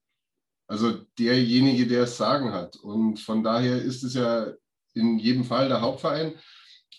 Also 0.67 1.05
derjenige, 1.19 1.85
der 1.85 2.03
es 2.03 2.17
sagen 2.17 2.53
hat. 2.53 2.77
Und 2.77 3.19
von 3.19 3.43
daher 3.43 3.81
ist 3.81 4.03
es 4.03 4.13
ja 4.13 4.51
in 4.93 5.19
jedem 5.19 5.43
Fall 5.43 5.67
der 5.67 5.81
Hauptverein. 5.81 6.35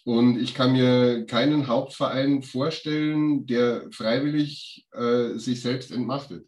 Und 0.04 0.38
ich 0.38 0.54
kann 0.54 0.73
mir 0.73 1.26
keinen 1.26 1.66
Hauptverein 1.66 2.42
vorstellen, 2.42 3.47
der 3.47 3.90
freiwillig 3.90 4.87
äh, 4.92 5.37
sich 5.37 5.62
selbst 5.62 5.90
entmachtet. 5.90 6.47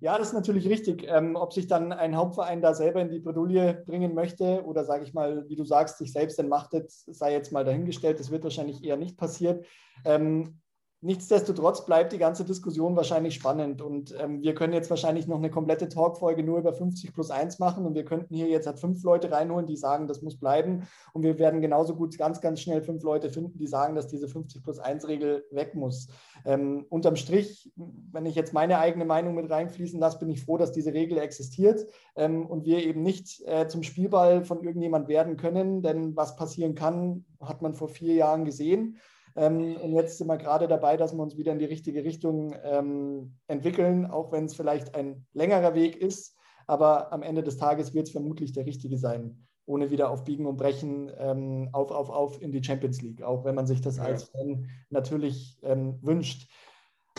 Ja, 0.00 0.16
das 0.16 0.28
ist 0.28 0.34
natürlich 0.34 0.68
richtig. 0.68 1.04
Ähm, 1.08 1.34
ob 1.34 1.52
sich 1.52 1.66
dann 1.66 1.92
ein 1.92 2.16
Hauptverein 2.16 2.62
da 2.62 2.72
selber 2.72 3.00
in 3.00 3.10
die 3.10 3.18
Bredouille 3.18 3.82
bringen 3.84 4.14
möchte 4.14 4.64
oder, 4.64 4.84
sage 4.84 5.04
ich 5.04 5.12
mal, 5.12 5.48
wie 5.48 5.56
du 5.56 5.64
sagst, 5.64 5.98
sich 5.98 6.12
selbst 6.12 6.38
entmachtet, 6.38 6.90
sei 6.90 7.32
jetzt 7.32 7.52
mal 7.52 7.64
dahingestellt. 7.64 8.20
Das 8.20 8.30
wird 8.30 8.44
wahrscheinlich 8.44 8.84
eher 8.84 8.96
nicht 8.96 9.16
passieren. 9.16 9.62
Ähm, 10.04 10.60
Nichtsdestotrotz 11.00 11.86
bleibt 11.86 12.12
die 12.12 12.18
ganze 12.18 12.44
Diskussion 12.44 12.96
wahrscheinlich 12.96 13.36
spannend 13.36 13.82
und 13.82 14.12
ähm, 14.18 14.42
wir 14.42 14.52
können 14.56 14.72
jetzt 14.72 14.90
wahrscheinlich 14.90 15.28
noch 15.28 15.36
eine 15.36 15.48
komplette 15.48 15.88
Talkfolge 15.88 16.42
nur 16.42 16.58
über 16.58 16.72
50 16.72 17.14
plus 17.14 17.30
1 17.30 17.60
machen 17.60 17.86
und 17.86 17.94
wir 17.94 18.04
könnten 18.04 18.34
hier 18.34 18.48
jetzt 18.48 18.66
halt 18.66 18.80
fünf 18.80 19.04
Leute 19.04 19.30
reinholen, 19.30 19.64
die 19.64 19.76
sagen, 19.76 20.08
das 20.08 20.22
muss 20.22 20.40
bleiben 20.40 20.88
und 21.12 21.22
wir 21.22 21.38
werden 21.38 21.60
genauso 21.60 21.94
gut 21.94 22.18
ganz, 22.18 22.40
ganz 22.40 22.60
schnell 22.60 22.82
fünf 22.82 23.04
Leute 23.04 23.30
finden, 23.30 23.58
die 23.58 23.68
sagen, 23.68 23.94
dass 23.94 24.08
diese 24.08 24.26
50 24.26 24.64
plus 24.64 24.80
1 24.80 25.06
Regel 25.06 25.44
weg 25.52 25.76
muss. 25.76 26.08
Ähm, 26.44 26.84
unterm 26.88 27.14
Strich, 27.14 27.70
wenn 27.76 28.26
ich 28.26 28.34
jetzt 28.34 28.52
meine 28.52 28.80
eigene 28.80 29.04
Meinung 29.04 29.36
mit 29.36 29.48
reinfließen 29.48 30.00
lasse, 30.00 30.18
bin 30.18 30.30
ich 30.30 30.44
froh, 30.44 30.58
dass 30.58 30.72
diese 30.72 30.92
Regel 30.94 31.18
existiert 31.18 31.86
ähm, 32.16 32.44
und 32.44 32.64
wir 32.64 32.84
eben 32.84 33.02
nicht 33.02 33.40
äh, 33.46 33.68
zum 33.68 33.84
Spielball 33.84 34.42
von 34.42 34.64
irgendjemand 34.64 35.06
werden 35.06 35.36
können, 35.36 35.80
denn 35.80 36.16
was 36.16 36.34
passieren 36.34 36.74
kann, 36.74 37.24
hat 37.40 37.62
man 37.62 37.74
vor 37.74 37.88
vier 37.88 38.14
Jahren 38.14 38.44
gesehen. 38.44 38.98
Ähm, 39.38 39.76
und 39.76 39.92
jetzt 39.92 40.18
sind 40.18 40.26
wir 40.26 40.36
gerade 40.36 40.66
dabei, 40.66 40.96
dass 40.96 41.14
wir 41.14 41.22
uns 41.22 41.36
wieder 41.36 41.52
in 41.52 41.60
die 41.60 41.64
richtige 41.64 42.02
Richtung 42.04 42.54
ähm, 42.64 43.36
entwickeln, 43.46 44.06
auch 44.06 44.32
wenn 44.32 44.46
es 44.46 44.56
vielleicht 44.56 44.94
ein 44.96 45.26
längerer 45.32 45.74
Weg 45.74 45.96
ist. 45.96 46.36
Aber 46.66 47.12
am 47.12 47.22
Ende 47.22 47.42
des 47.42 47.56
Tages 47.56 47.94
wird 47.94 48.08
es 48.08 48.12
vermutlich 48.12 48.52
der 48.52 48.66
richtige 48.66 48.98
sein, 48.98 49.46
ohne 49.64 49.90
wieder 49.90 50.10
auf 50.10 50.24
Biegen 50.24 50.44
und 50.44 50.56
Brechen 50.56 51.10
ähm, 51.16 51.68
auf, 51.72 51.92
auf, 51.92 52.10
auf 52.10 52.42
in 52.42 52.50
die 52.50 52.62
Champions 52.62 53.00
League, 53.00 53.22
auch 53.22 53.44
wenn 53.44 53.54
man 53.54 53.66
sich 53.66 53.80
das 53.80 53.98
ja. 53.98 54.04
als 54.04 54.24
Fan 54.24 54.68
natürlich 54.90 55.58
ähm, 55.62 55.98
wünscht. 56.02 56.50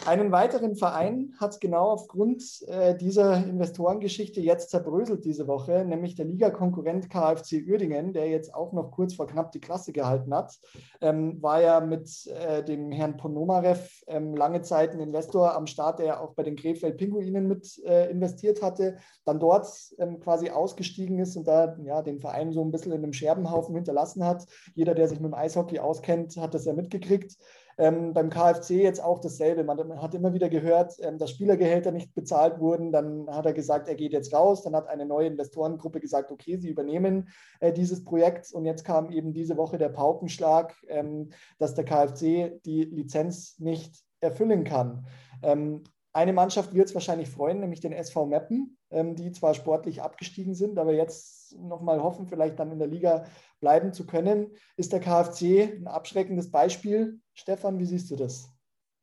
Einen 0.06 0.32
weiteren 0.32 0.76
Verein 0.76 1.34
hat 1.40 1.60
genau 1.62 1.90
aufgrund 1.90 2.44
äh, 2.68 2.96
dieser 2.96 3.46
Investorengeschichte 3.46 4.40
jetzt 4.42 4.70
zerbröselt 4.72 5.26
diese 5.26 5.48
Woche, 5.48 5.86
nämlich 5.86 6.16
der 6.16 6.26
Ligakonkurrent 6.26 7.10
KfC 7.10 7.64
Uerdingen, 7.68 8.14
der 8.14 8.28
jetzt 8.28 8.56
auch 8.56 8.72
noch 8.74 8.92
kurz 8.92 9.14
vor 9.14 9.28
knapp 9.28 9.52
die 9.52 9.60
Klasse 9.60 9.92
gehalten 9.92 10.34
hat. 10.34 10.58
Ähm, 11.02 11.42
war 11.42 11.62
ja 11.62 11.80
mit 11.80 12.28
äh, 12.28 12.64
dem 12.64 12.92
Herrn 12.92 13.18
Ponomarev 13.18 14.04
ähm, 14.08 14.36
lange 14.36 14.62
Zeit 14.62 14.94
ein 14.94 15.00
Investor 15.00 15.56
am 15.56 15.68
Start, 15.68 16.00
der 16.00 16.22
auch 16.22 16.34
bei 16.34 16.44
den 16.44 16.56
Krefeld 16.56 16.98
Pinguinen 16.98 17.48
mit 17.48 17.80
äh, 17.86 18.10
investiert 18.10 18.64
hatte, 18.64 18.98
dann 19.26 19.40
dort 19.40 19.68
ähm, 20.00 20.20
quasi 20.20 20.50
ausgestiegen 20.50 21.20
ist 21.20 21.36
und 21.36 21.48
da 21.48 21.78
ja, 21.84 22.02
den 22.02 22.20
Verein 22.20 22.52
so 22.52 22.64
ein 22.64 22.72
bisschen 22.72 22.94
in 22.94 23.04
einem 23.04 23.14
Scherbenhaufen 23.14 23.76
hinterlassen 23.76 24.26
hat. 24.26 24.46
Jeder, 24.74 24.96
der 24.96 25.08
sich 25.08 25.20
mit 25.20 25.32
dem 25.32 25.36
Eishockey 25.36 25.80
auskennt, 25.80 26.38
hat 26.38 26.54
das 26.54 26.66
ja 26.66 26.74
mitgekriegt. 26.74 27.36
Ähm, 27.80 28.14
beim 28.14 28.30
KfC 28.30 28.84
jetzt 28.84 29.02
auch 29.02 29.20
dasselbe. 29.20 29.64
Man, 29.64 29.78
man 29.88 30.02
hat 30.02 30.14
immer 30.14 30.34
wieder 30.34 30.50
gehört, 30.50 30.98
ähm, 31.00 31.18
dass 31.18 31.32
Spielergehälter 31.32 31.94
nicht 31.94 32.14
bezahlt 32.14 32.60
wurden. 32.60 32.92
Dann 32.92 33.28
hat 33.30 33.46
er 33.46 33.54
gesagt, 33.54 33.88
er 33.88 33.96
geht 33.96 34.12
jetzt 34.12 34.34
raus. 34.34 34.64
Dann 34.64 34.76
hat 34.76 34.88
eine 34.88 35.06
neue 35.06 35.28
Investorengruppe 35.28 36.02
gesagt, 36.02 36.30
okay, 36.30 36.58
sie 36.58 36.68
übernehmen 36.68 37.30
äh, 37.62 37.72
dieses 37.72 38.04
Projekt. 38.04 38.52
Und 38.52 38.66
jetzt 38.66 38.84
kam 38.84 39.10
eben 39.12 39.32
diese 39.32 39.56
Woche 39.56 39.78
der 39.78 39.88
Paukenschlag, 39.88 40.76
ähm, 40.90 41.30
dass 41.58 41.74
der 41.74 41.86
KfC 41.86 42.60
die 42.66 42.84
Lizenz 42.84 43.58
nicht 43.60 44.04
erfüllen 44.20 44.66
kann. 44.66 45.06
Ähm, 45.42 45.84
eine 46.20 46.34
Mannschaft 46.34 46.74
wird 46.74 46.90
es 46.90 46.94
wahrscheinlich 46.94 47.30
freuen, 47.30 47.62
nämlich 47.62 47.80
den 47.80 47.94
SV 47.94 48.26
Meppen, 48.26 48.78
ähm, 48.92 49.16
die 49.16 49.32
zwar 49.32 49.54
sportlich 49.54 50.02
abgestiegen 50.02 50.54
sind, 50.54 50.78
aber 50.78 50.94
jetzt 50.94 51.58
nochmal 51.58 52.04
hoffen, 52.04 52.28
vielleicht 52.28 52.60
dann 52.60 52.72
in 52.72 52.80
der 52.80 52.90
Liga 52.90 53.26
bleiben 53.62 53.94
zu 53.94 54.06
können. 54.06 54.52
Ist 54.76 54.92
der 54.92 55.00
KfC 55.00 55.78
ein 55.78 55.88
abschreckendes 55.88 56.52
Beispiel? 56.52 57.22
Stefan, 57.34 57.80
wie 57.80 57.86
siehst 57.86 58.12
du 58.12 58.18
das? 58.18 58.50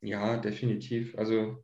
Ja, 0.03 0.37
definitiv. 0.37 1.17
Also 1.17 1.63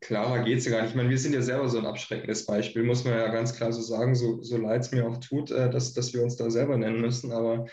klarer 0.00 0.42
geht 0.42 0.58
es 0.58 0.64
ja 0.64 0.72
gar 0.72 0.82
nicht. 0.82 0.90
Ich 0.90 0.96
meine, 0.96 1.10
wir 1.10 1.18
sind 1.18 1.34
ja 1.34 1.42
selber 1.42 1.68
so 1.68 1.78
ein 1.78 1.86
abschreckendes 1.86 2.44
Beispiel, 2.44 2.82
muss 2.82 3.04
man 3.04 3.14
ja 3.14 3.28
ganz 3.28 3.54
klar 3.54 3.72
so 3.72 3.80
sagen, 3.80 4.16
so, 4.16 4.42
so 4.42 4.56
leid 4.56 4.80
es 4.80 4.90
mir 4.90 5.06
auch 5.06 5.18
tut, 5.18 5.52
äh, 5.52 5.70
dass, 5.70 5.92
dass 5.94 6.12
wir 6.14 6.22
uns 6.22 6.34
da 6.34 6.50
selber 6.50 6.76
nennen 6.76 7.00
müssen. 7.00 7.30
Aber 7.30 7.66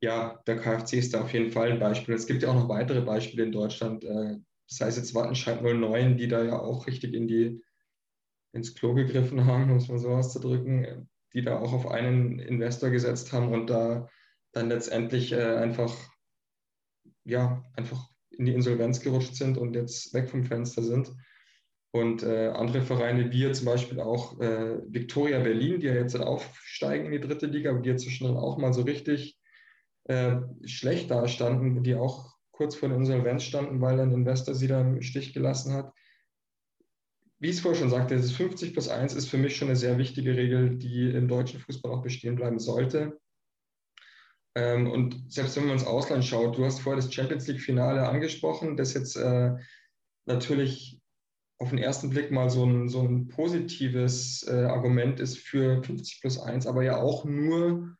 ja, 0.00 0.42
der 0.48 0.56
KfC 0.56 0.98
ist 0.98 1.14
da 1.14 1.22
auf 1.22 1.32
jeden 1.32 1.52
Fall 1.52 1.70
ein 1.70 1.78
Beispiel. 1.78 2.16
Es 2.16 2.26
gibt 2.26 2.42
ja 2.42 2.48
auch 2.48 2.54
noch 2.54 2.68
weitere 2.68 3.02
Beispiele 3.02 3.44
in 3.44 3.52
Deutschland. 3.52 4.04
Das 4.68 4.80
heißt 4.80 4.98
jetzt 4.98 5.14
Wattenscheid 5.14 5.62
09, 5.62 6.16
die 6.16 6.28
da 6.28 6.44
ja 6.44 6.58
auch 6.58 6.86
richtig 6.86 7.14
in 7.14 7.26
die, 7.26 7.62
ins 8.52 8.74
Klo 8.74 8.94
gegriffen 8.94 9.46
haben, 9.46 9.72
muss 9.72 9.88
man 9.88 9.98
so 9.98 10.10
auszudrücken, 10.10 11.08
die 11.32 11.42
da 11.42 11.58
auch 11.58 11.72
auf 11.72 11.86
einen 11.86 12.38
Investor 12.38 12.90
gesetzt 12.90 13.32
haben 13.32 13.52
und 13.52 13.68
da 13.68 14.08
dann 14.52 14.68
letztendlich 14.68 15.32
äh, 15.32 15.56
einfach, 15.56 15.94
ja, 17.24 17.62
einfach 17.74 18.08
in 18.30 18.46
die 18.46 18.54
Insolvenz 18.54 19.00
gerutscht 19.00 19.34
sind 19.34 19.58
und 19.58 19.74
jetzt 19.74 20.14
weg 20.14 20.30
vom 20.30 20.44
Fenster 20.44 20.82
sind. 20.82 21.12
Und 21.90 22.22
äh, 22.22 22.48
andere 22.48 22.82
Vereine, 22.82 23.32
wie 23.32 23.50
zum 23.52 23.66
Beispiel 23.66 24.00
auch 24.00 24.38
äh, 24.40 24.78
Victoria 24.86 25.40
Berlin, 25.40 25.80
die 25.80 25.86
ja 25.86 25.94
jetzt 25.94 26.14
aufsteigen 26.16 27.06
in 27.06 27.12
die 27.12 27.26
dritte 27.26 27.46
Liga, 27.46 27.72
die 27.72 27.88
jetzt 27.88 28.04
zwischendrin 28.04 28.36
auch 28.36 28.58
mal 28.58 28.74
so 28.74 28.82
richtig 28.82 29.38
äh, 30.04 30.36
schlecht 30.66 31.10
dastanden, 31.10 31.82
die 31.82 31.94
auch 31.94 32.37
kurz 32.58 32.74
vor 32.74 32.88
der 32.88 32.98
Insolvenz 32.98 33.44
standen, 33.44 33.80
weil 33.80 34.00
ein 34.00 34.10
Investor 34.10 34.52
sie 34.52 34.66
da 34.66 34.80
im 34.80 35.00
Stich 35.00 35.32
gelassen 35.32 35.72
hat. 35.74 35.94
Wie 37.38 37.50
ich 37.50 37.56
es 37.56 37.60
vorher 37.60 37.78
schon 37.78 37.90
sagte, 37.90 38.16
das 38.16 38.32
50 38.32 38.72
plus 38.72 38.88
1 38.88 39.14
ist 39.14 39.28
für 39.28 39.38
mich 39.38 39.56
schon 39.56 39.68
eine 39.68 39.76
sehr 39.76 39.96
wichtige 39.96 40.36
Regel, 40.36 40.76
die 40.76 41.08
im 41.08 41.28
deutschen 41.28 41.60
Fußball 41.60 41.92
auch 41.92 42.02
bestehen 42.02 42.34
bleiben 42.34 42.58
sollte. 42.58 43.20
Ähm, 44.56 44.90
und 44.90 45.32
selbst 45.32 45.56
wenn 45.56 45.66
man 45.66 45.74
ins 45.74 45.86
Ausland 45.86 46.24
schaut, 46.24 46.58
du 46.58 46.64
hast 46.64 46.80
vorher 46.80 47.00
das 47.00 47.14
Champions 47.14 47.46
League-Finale 47.46 48.08
angesprochen, 48.08 48.76
das 48.76 48.92
jetzt 48.92 49.14
äh, 49.14 49.54
natürlich 50.26 51.00
auf 51.60 51.70
den 51.70 51.78
ersten 51.78 52.10
Blick 52.10 52.32
mal 52.32 52.50
so 52.50 52.66
ein, 52.66 52.88
so 52.88 53.02
ein 53.02 53.28
positives 53.28 54.44
äh, 54.48 54.64
Argument 54.64 55.20
ist 55.20 55.38
für 55.38 55.80
50 55.84 56.20
plus 56.20 56.40
1, 56.40 56.66
aber 56.66 56.82
ja 56.82 56.96
auch 56.96 57.24
nur 57.24 57.96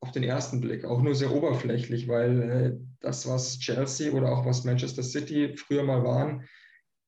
auf 0.00 0.12
den 0.12 0.22
ersten 0.22 0.60
Blick, 0.60 0.84
auch 0.84 1.02
nur 1.02 1.14
sehr 1.14 1.32
oberflächlich, 1.32 2.08
weil 2.08 2.42
äh, 2.42 2.76
das, 3.00 3.28
was 3.28 3.58
Chelsea 3.58 4.12
oder 4.12 4.32
auch 4.32 4.46
was 4.46 4.64
Manchester 4.64 5.02
City 5.02 5.56
früher 5.56 5.82
mal 5.82 6.04
waren, 6.04 6.48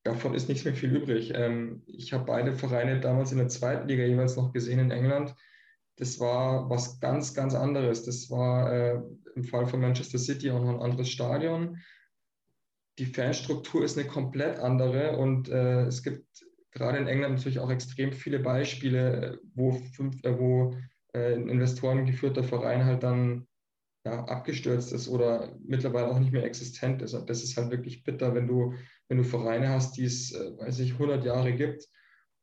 davon 0.03 0.35
ist 0.35 0.49
nichts 0.49 0.65
mehr 0.65 0.75
viel 0.75 0.95
übrig. 0.97 1.33
Ähm, 1.35 1.83
ich 1.87 2.13
habe 2.13 2.25
beide 2.25 2.53
Vereine 2.53 3.01
damals 3.01 3.33
in 3.33 3.39
der 3.39 3.49
zweiten 3.49 3.89
Liga 3.89 4.05
jeweils 4.05 4.37
noch 4.37 4.53
gesehen 4.53 4.81
in 4.81 4.91
England. 4.91 5.35
Das 5.97 6.19
war 6.19 6.69
was 6.71 6.99
ganz, 7.01 7.35
ganz 7.35 7.55
anderes. 7.55 8.05
Das 8.05 8.31
war 8.31 8.73
äh, 8.73 9.01
im 9.37 9.45
Fall 9.45 9.67
von 9.67 9.81
Manchester 9.81 10.19
City 10.19 10.51
auch 10.51 10.61
noch 10.61 10.71
ein 10.71 10.81
anderes 10.81 11.11
Stadion. 11.11 11.79
die 12.99 13.07
Fanstruktur 13.07 13.85
ist 13.85 13.97
eine 13.97 14.07
komplett 14.07 14.59
andere 14.59 15.17
und 15.17 15.49
äh, 15.49 15.85
es 15.85 16.03
gibt 16.03 16.27
gerade 16.73 16.99
in 16.99 17.07
England 17.07 17.37
natürlich 17.37 17.59
auch 17.59 17.71
extrem 17.71 18.13
viele 18.13 18.39
Beispiele, 18.39 19.41
wo, 19.55 19.73
fünf, 19.73 20.23
äh, 20.25 20.39
wo 20.39 20.75
äh, 21.13 21.35
ein 21.35 21.49
Investoren 21.49 22.07
geführter 22.07 22.45
Verein 22.45 22.85
halt 22.85 23.03
dann 23.03 23.47
ja, 24.05 24.25
abgestürzt 24.25 24.93
ist 24.93 25.09
oder 25.09 25.57
mittlerweile 25.63 26.09
auch 26.09 26.19
nicht 26.19 26.33
mehr 26.33 26.45
existent 26.45 27.03
ist. 27.03 27.15
Und 27.15 27.29
das 27.29 27.43
ist 27.43 27.57
halt 27.57 27.71
wirklich 27.71 28.03
bitter, 28.03 28.35
wenn 28.35 28.47
du, 28.47 28.75
wenn 29.09 29.19
du 29.19 29.25
Vereine 29.25 29.69
hast, 29.69 29.97
die 29.97 30.05
es, 30.05 30.33
äh, 30.33 30.59
weiß 30.59 30.81
ich, 30.81 30.95
100 30.95 31.25
Jahre 31.25 31.53
gibt 31.53 31.87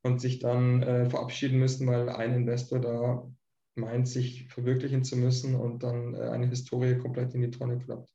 und 0.03 0.21
sich 0.21 0.39
dann 0.39 0.83
äh, 0.83 1.09
verabschieden 1.09 1.59
müssen, 1.59 1.87
weil 1.87 2.09
ein 2.09 2.33
Investor 2.33 2.79
da 2.79 3.27
meint, 3.75 4.07
sich 4.07 4.47
verwirklichen 4.49 5.03
zu 5.03 5.17
müssen 5.17 5.55
und 5.55 5.83
dann 5.83 6.13
äh, 6.13 6.29
eine 6.29 6.47
Historie 6.47 6.97
komplett 6.97 7.33
in 7.33 7.41
die 7.41 7.51
Tonne 7.51 7.79
klappt. 7.79 8.09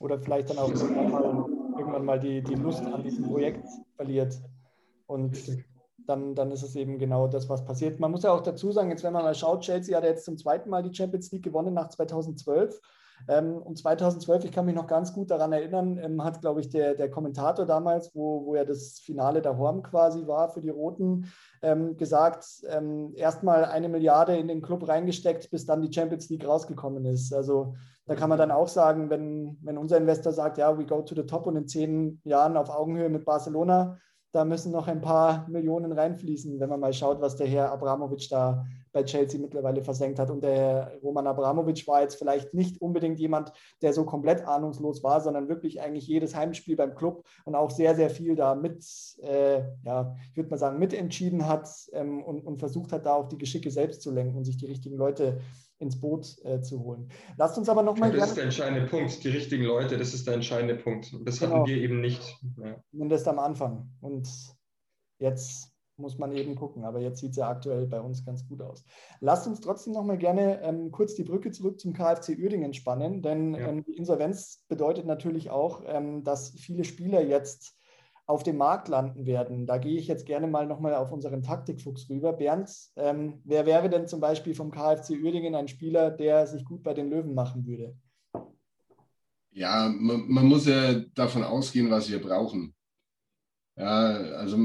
Oder 0.00 0.18
vielleicht 0.18 0.50
dann 0.50 0.58
auch 0.58 0.70
irgendwann 0.70 1.10
mal, 1.10 1.46
irgendwann 1.78 2.04
mal 2.04 2.20
die, 2.20 2.42
die 2.42 2.54
Lust 2.54 2.84
an 2.84 3.02
diesem 3.02 3.24
Projekt 3.24 3.66
verliert. 3.96 4.38
Und 5.06 5.38
dann, 6.06 6.34
dann 6.34 6.50
ist 6.50 6.62
es 6.62 6.76
eben 6.76 6.98
genau 6.98 7.26
das, 7.26 7.48
was 7.48 7.64
passiert. 7.64 8.00
Man 8.00 8.10
muss 8.10 8.22
ja 8.22 8.32
auch 8.32 8.42
dazu 8.42 8.72
sagen, 8.72 8.90
jetzt 8.90 9.04
wenn 9.04 9.12
man 9.12 9.24
mal 9.24 9.34
schaut, 9.34 9.62
Chelsea 9.62 9.96
hat 9.96 10.04
jetzt 10.04 10.24
zum 10.24 10.36
zweiten 10.36 10.70
Mal 10.70 10.82
die 10.82 10.94
Champions 10.94 11.30
League 11.32 11.44
gewonnen 11.44 11.74
nach 11.74 11.88
2012. 11.88 12.80
Ähm, 13.28 13.56
und 13.56 13.78
2012, 13.78 14.44
ich 14.44 14.52
kann 14.52 14.66
mich 14.66 14.74
noch 14.74 14.86
ganz 14.86 15.12
gut 15.12 15.30
daran 15.30 15.52
erinnern, 15.52 15.98
ähm, 15.98 16.22
hat, 16.22 16.40
glaube 16.40 16.60
ich, 16.60 16.68
der, 16.68 16.94
der 16.94 17.10
Kommentator 17.10 17.64
damals, 17.64 18.14
wo, 18.14 18.44
wo 18.44 18.54
ja 18.54 18.64
das 18.64 18.98
Finale 18.98 19.40
der 19.40 19.56
Horm 19.56 19.82
quasi 19.82 20.26
war 20.26 20.50
für 20.50 20.60
die 20.60 20.70
Roten, 20.70 21.32
ähm, 21.62 21.96
gesagt, 21.96 22.44
ähm, 22.68 23.12
erstmal 23.14 23.64
eine 23.64 23.88
Milliarde 23.88 24.36
in 24.36 24.48
den 24.48 24.62
Club 24.62 24.86
reingesteckt, 24.86 25.50
bis 25.50 25.64
dann 25.64 25.80
die 25.80 25.92
Champions 25.92 26.28
League 26.28 26.46
rausgekommen 26.46 27.04
ist. 27.06 27.32
Also 27.32 27.74
da 28.06 28.14
kann 28.14 28.28
man 28.28 28.38
dann 28.38 28.50
auch 28.50 28.68
sagen, 28.68 29.08
wenn, 29.08 29.56
wenn 29.62 29.78
unser 29.78 29.96
Investor 29.96 30.32
sagt, 30.32 30.58
ja, 30.58 30.76
we 30.76 30.84
go 30.84 31.00
to 31.00 31.14
the 31.14 31.24
top 31.24 31.46
und 31.46 31.56
in 31.56 31.68
zehn 31.68 32.20
Jahren 32.24 32.56
auf 32.56 32.68
Augenhöhe 32.68 33.08
mit 33.08 33.24
Barcelona, 33.24 33.98
da 34.34 34.44
müssen 34.44 34.72
noch 34.72 34.88
ein 34.88 35.00
paar 35.00 35.48
Millionen 35.48 35.92
reinfließen, 35.92 36.58
wenn 36.58 36.68
man 36.68 36.80
mal 36.80 36.92
schaut, 36.92 37.20
was 37.20 37.36
der 37.36 37.46
Herr 37.46 37.70
Abramovic 37.70 38.28
da 38.28 38.66
bei 38.90 39.04
Chelsea 39.04 39.40
mittlerweile 39.40 39.80
versenkt 39.80 40.18
hat. 40.18 40.28
Und 40.28 40.42
der 40.42 40.54
Herr 40.56 40.92
Roman 41.04 41.28
Abramovic 41.28 41.86
war 41.86 42.02
jetzt 42.02 42.16
vielleicht 42.16 42.52
nicht 42.52 42.80
unbedingt 42.80 43.20
jemand, 43.20 43.52
der 43.80 43.92
so 43.92 44.04
komplett 44.04 44.44
ahnungslos 44.44 45.04
war, 45.04 45.20
sondern 45.20 45.48
wirklich 45.48 45.80
eigentlich 45.80 46.08
jedes 46.08 46.34
Heimspiel 46.34 46.74
beim 46.74 46.96
Club 46.96 47.24
und 47.44 47.54
auch 47.54 47.70
sehr, 47.70 47.94
sehr 47.94 48.10
viel 48.10 48.34
da 48.34 48.56
mit, 48.56 48.84
äh, 49.22 49.62
ja, 49.84 50.16
ich 50.32 50.36
würde 50.36 50.50
mal 50.50 50.58
sagen, 50.58 50.80
mitentschieden 50.80 51.46
hat 51.46 51.68
ähm, 51.92 52.20
und, 52.24 52.40
und 52.44 52.58
versucht 52.58 52.90
hat, 52.92 53.06
da 53.06 53.14
auch 53.14 53.28
die 53.28 53.38
Geschicke 53.38 53.70
selbst 53.70 54.02
zu 54.02 54.10
lenken 54.10 54.36
und 54.36 54.44
sich 54.44 54.56
die 54.56 54.66
richtigen 54.66 54.96
Leute 54.96 55.38
ins 55.78 56.00
Boot 56.00 56.36
äh, 56.44 56.60
zu 56.60 56.82
holen. 56.82 57.10
Lasst 57.36 57.58
uns 57.58 57.68
aber 57.68 57.82
nochmal. 57.82 58.12
Das 58.12 58.28
ist 58.28 58.36
der 58.36 58.44
entscheidende 58.44 58.86
Punkt, 58.86 59.22
die 59.22 59.28
richtigen 59.28 59.64
Leute, 59.64 59.98
das 59.98 60.14
ist 60.14 60.26
der 60.26 60.34
entscheidende 60.34 60.76
Punkt. 60.76 61.14
Das 61.24 61.40
genau. 61.40 61.56
hatten 61.56 61.66
wir 61.66 61.76
eben 61.76 62.00
nicht. 62.00 62.38
Ja. 62.62 62.82
Zumindest 62.90 63.28
am 63.28 63.38
Anfang. 63.38 63.90
Und 64.00 64.28
jetzt 65.18 65.74
muss 65.96 66.18
man 66.18 66.32
eben 66.32 66.54
gucken. 66.54 66.84
Aber 66.84 67.00
jetzt 67.00 67.20
sieht 67.20 67.32
es 67.32 67.36
ja 67.36 67.48
aktuell 67.48 67.86
bei 67.86 68.00
uns 68.00 68.24
ganz 68.24 68.46
gut 68.46 68.62
aus. 68.62 68.84
Lasst 69.20 69.46
uns 69.46 69.60
trotzdem 69.60 69.92
nochmal 69.92 70.18
gerne 70.18 70.60
ähm, 70.62 70.90
kurz 70.90 71.14
die 71.14 71.24
Brücke 71.24 71.50
zurück 71.50 71.80
zum 71.80 71.92
KfC 71.92 72.36
Uerdingen 72.38 72.74
spannen, 72.74 73.22
denn 73.22 73.54
ja. 73.54 73.68
ähm, 73.68 73.84
die 73.84 73.96
Insolvenz 73.96 74.64
bedeutet 74.68 75.06
natürlich 75.06 75.50
auch, 75.50 75.82
ähm, 75.86 76.24
dass 76.24 76.50
viele 76.50 76.84
Spieler 76.84 77.22
jetzt 77.22 77.76
auf 78.26 78.42
dem 78.42 78.56
Markt 78.56 78.88
landen 78.88 79.26
werden. 79.26 79.66
Da 79.66 79.78
gehe 79.78 79.98
ich 79.98 80.06
jetzt 80.06 80.26
gerne 80.26 80.46
mal 80.46 80.66
nochmal 80.66 80.94
auf 80.94 81.12
unseren 81.12 81.42
Taktikfuchs 81.42 82.08
rüber. 82.08 82.32
Bernd, 82.32 82.70
ähm, 82.96 83.42
wer 83.44 83.66
wäre 83.66 83.90
denn 83.90 84.08
zum 84.08 84.20
Beispiel 84.20 84.54
vom 84.54 84.70
KfC 84.70 85.22
Uerdingen 85.22 85.54
ein 85.54 85.68
Spieler, 85.68 86.10
der 86.10 86.46
sich 86.46 86.64
gut 86.64 86.82
bei 86.82 86.94
den 86.94 87.10
Löwen 87.10 87.34
machen 87.34 87.66
würde? 87.66 87.96
Ja, 89.52 89.88
man, 89.94 90.28
man 90.28 90.46
muss 90.46 90.66
ja 90.66 90.94
davon 91.14 91.44
ausgehen, 91.44 91.90
was 91.90 92.10
wir 92.10 92.20
brauchen. 92.20 92.74
Ja, 93.76 94.06
also 94.38 94.58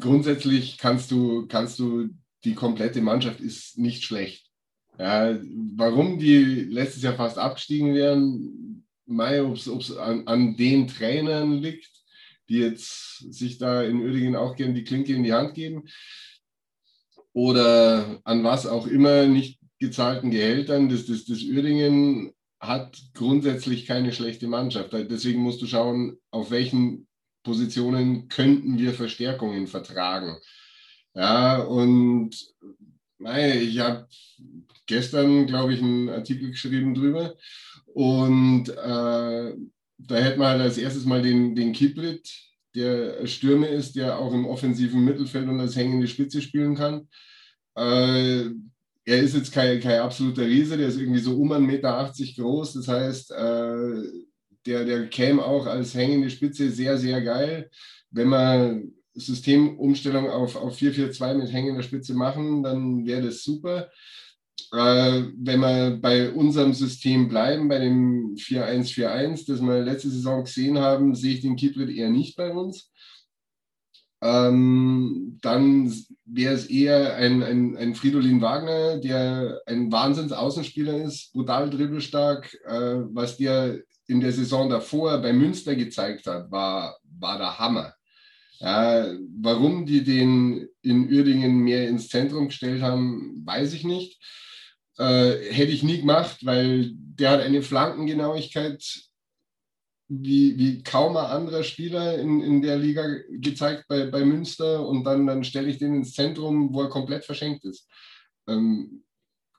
grundsätzlich 0.00 0.78
kannst 0.78 1.10
du, 1.10 1.46
kannst 1.46 1.78
du, 1.78 2.08
die 2.44 2.54
komplette 2.54 3.00
Mannschaft 3.00 3.40
ist 3.40 3.78
nicht 3.78 4.04
schlecht. 4.04 4.50
Ja, 4.98 5.38
warum 5.76 6.18
die 6.18 6.38
letztes 6.38 7.02
Jahr 7.02 7.14
fast 7.14 7.38
abgestiegen 7.38 7.94
wären, 7.94 8.86
ob 9.06 9.56
es 9.56 9.96
an, 9.96 10.26
an 10.26 10.56
den 10.56 10.88
Trainern 10.88 11.52
liegt, 11.52 11.93
die 12.48 12.58
jetzt 12.58 13.32
sich 13.32 13.58
da 13.58 13.82
in 13.82 14.02
Uerdingen 14.02 14.36
auch 14.36 14.56
gerne 14.56 14.74
die 14.74 14.84
Klinke 14.84 15.14
in 15.14 15.24
die 15.24 15.32
Hand 15.32 15.54
geben 15.54 15.84
oder 17.32 18.20
an 18.24 18.44
was 18.44 18.66
auch 18.66 18.86
immer 18.86 19.26
nicht 19.26 19.58
gezahlten 19.78 20.30
Gehältern. 20.30 20.88
Das, 20.88 21.06
das, 21.06 21.24
das 21.24 21.42
Uerdingen 21.42 22.32
hat 22.60 22.98
grundsätzlich 23.12 23.86
keine 23.86 24.12
schlechte 24.12 24.46
Mannschaft. 24.46 24.92
Deswegen 24.92 25.40
musst 25.40 25.60
du 25.60 25.66
schauen, 25.66 26.18
auf 26.30 26.50
welchen 26.50 27.06
Positionen 27.42 28.28
könnten 28.28 28.78
wir 28.78 28.94
Verstärkungen 28.94 29.66
vertragen. 29.66 30.38
Ja, 31.14 31.58
und 31.58 32.30
ich 33.18 33.78
habe 33.78 34.08
gestern, 34.86 35.46
glaube 35.46 35.74
ich, 35.74 35.80
einen 35.80 36.08
Artikel 36.08 36.50
geschrieben 36.50 36.94
drüber. 36.94 37.36
Und 37.86 38.68
äh, 38.68 39.54
da 39.98 40.16
hätten 40.16 40.40
wir 40.40 40.48
halt 40.48 40.60
als 40.60 40.78
erstes 40.78 41.04
mal 41.04 41.22
den, 41.22 41.54
den 41.54 41.72
Kiprit, 41.72 42.28
der 42.74 43.26
Stürmer 43.26 43.68
ist, 43.68 43.96
der 43.96 44.18
auch 44.18 44.32
im 44.32 44.46
offensiven 44.46 45.04
Mittelfeld 45.04 45.48
und 45.48 45.60
als 45.60 45.76
hängende 45.76 46.08
Spitze 46.08 46.42
spielen 46.42 46.74
kann. 46.74 47.08
Äh, 47.76 48.50
er 49.06 49.18
ist 49.18 49.34
jetzt 49.34 49.52
kein, 49.52 49.80
kein 49.80 50.00
absoluter 50.00 50.46
Riese, 50.46 50.76
der 50.76 50.88
ist 50.88 50.98
irgendwie 50.98 51.20
so 51.20 51.36
um 51.36 51.52
1,80 51.52 51.60
Meter 51.60 52.12
groß. 52.36 52.72
Das 52.74 52.88
heißt, 52.88 53.30
äh, 53.32 54.02
der, 54.66 54.84
der 54.84 55.06
käme 55.08 55.44
auch 55.44 55.66
als 55.66 55.94
hängende 55.94 56.30
Spitze 56.30 56.70
sehr, 56.70 56.96
sehr 56.96 57.20
geil. 57.20 57.70
Wenn 58.10 58.28
wir 58.28 58.82
Systemumstellung 59.14 60.28
auf, 60.30 60.56
auf 60.56 60.76
4-4-2 60.76 61.34
mit 61.34 61.52
hängender 61.52 61.82
Spitze 61.82 62.14
machen, 62.14 62.62
dann 62.62 63.06
wäre 63.06 63.22
das 63.22 63.44
super. 63.44 63.90
Äh, 64.72 65.22
wenn 65.36 65.60
wir 65.60 65.98
bei 66.00 66.32
unserem 66.32 66.74
System 66.74 67.28
bleiben, 67.28 67.68
bei 67.68 67.78
dem 67.78 68.34
4-1-4-1, 68.36 69.46
das 69.46 69.60
wir 69.60 69.82
letzte 69.82 70.10
Saison 70.10 70.44
gesehen 70.44 70.78
haben, 70.78 71.14
sehe 71.14 71.34
ich 71.34 71.40
den 71.42 71.56
Kiprit 71.56 71.90
eher 71.90 72.10
nicht 72.10 72.36
bei 72.36 72.50
uns. 72.50 72.90
Ähm, 74.22 75.38
dann 75.42 75.92
wäre 76.24 76.54
es 76.54 76.66
eher 76.66 77.14
ein, 77.16 77.42
ein, 77.42 77.76
ein 77.76 77.94
Fridolin 77.94 78.40
Wagner, 78.40 78.98
der 78.98 79.60
ein 79.66 79.92
Wahnsinns-Außenspieler 79.92 81.04
ist, 81.04 81.32
brutal 81.34 81.68
dribbelstark. 81.68 82.54
Äh, 82.64 83.02
was 83.12 83.36
der 83.36 83.80
in 84.06 84.20
der 84.20 84.32
Saison 84.32 84.70
davor 84.70 85.18
bei 85.18 85.32
Münster 85.32 85.76
gezeigt 85.76 86.26
hat, 86.26 86.50
war, 86.50 86.96
war 87.18 87.38
der 87.38 87.58
Hammer. 87.58 87.94
Ja, 88.60 89.06
warum 89.40 89.84
die 89.84 90.04
den 90.04 90.68
in 90.82 91.08
Uerdingen 91.12 91.58
mehr 91.58 91.88
ins 91.88 92.08
Zentrum 92.08 92.48
gestellt 92.48 92.82
haben, 92.82 93.42
weiß 93.44 93.74
ich 93.74 93.84
nicht. 93.84 94.22
Äh, 94.96 95.52
hätte 95.52 95.72
ich 95.72 95.82
nie 95.82 96.00
gemacht, 96.00 96.44
weil 96.44 96.92
der 96.94 97.30
hat 97.30 97.40
eine 97.40 97.62
Flankengenauigkeit 97.62 99.10
wie, 100.08 100.58
wie 100.58 100.82
kaum 100.82 101.16
ein 101.16 101.26
anderer 101.26 101.62
Spieler 101.62 102.18
in, 102.18 102.40
in 102.40 102.62
der 102.62 102.76
Liga 102.76 103.04
gezeigt 103.30 103.86
bei, 103.88 104.06
bei 104.06 104.24
Münster 104.24 104.86
und 104.86 105.04
dann, 105.04 105.26
dann 105.26 105.44
stelle 105.44 105.68
ich 105.68 105.78
den 105.78 105.94
ins 105.94 106.12
Zentrum, 106.12 106.72
wo 106.72 106.82
er 106.82 106.88
komplett 106.88 107.24
verschenkt 107.24 107.64
ist. 107.64 107.88
Ähm, 108.46 109.04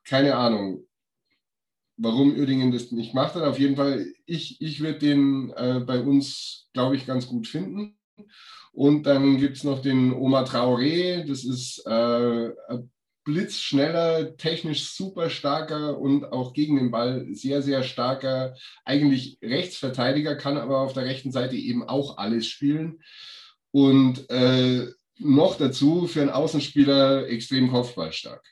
keine 0.03 0.36
Ahnung, 0.36 0.88
warum 1.97 2.36
Uerdingen 2.36 2.71
das 2.71 2.91
nicht 2.91 3.13
macht. 3.13 3.36
Auf 3.36 3.60
jeden 3.60 3.75
Fall, 3.75 4.05
ich, 4.25 4.62
ich 4.62 4.79
würde 4.79 4.99
den 4.99 5.51
äh, 5.51 5.81
bei 5.86 5.99
uns, 5.99 6.69
glaube 6.73 6.95
ich, 6.95 7.05
ganz 7.05 7.27
gut 7.27 7.47
finden. 7.47 7.97
Und 8.75 9.03
dann 9.03 9.38
gibt 9.38 9.55
es 9.55 9.63
noch 9.63 9.81
den 9.81 10.11
Oma 10.11 10.43
Traoré, 10.43 11.23
das 11.25 11.45
ist 11.45 11.81
äh, 11.88 12.49
blitzschneller, 13.23 14.35
technisch 14.35 14.89
super 14.89 15.29
starker 15.29 15.97
und 15.97 16.25
auch 16.25 16.51
gegen 16.51 16.75
den 16.75 16.91
Ball 16.91 17.25
sehr, 17.31 17.61
sehr 17.61 17.83
starker, 17.83 18.53
eigentlich 18.83 19.39
Rechtsverteidiger, 19.41 20.35
kann 20.35 20.57
aber 20.57 20.79
auf 20.79 20.91
der 20.91 21.05
rechten 21.05 21.31
Seite 21.31 21.55
eben 21.55 21.88
auch 21.88 22.17
alles 22.17 22.47
spielen. 22.47 23.01
Und 23.71 24.29
äh, 24.29 24.88
noch 25.19 25.57
dazu 25.57 26.05
für 26.05 26.21
einen 26.21 26.29
Außenspieler 26.29 27.29
extrem 27.29 27.71
kopfballstark. 27.71 28.43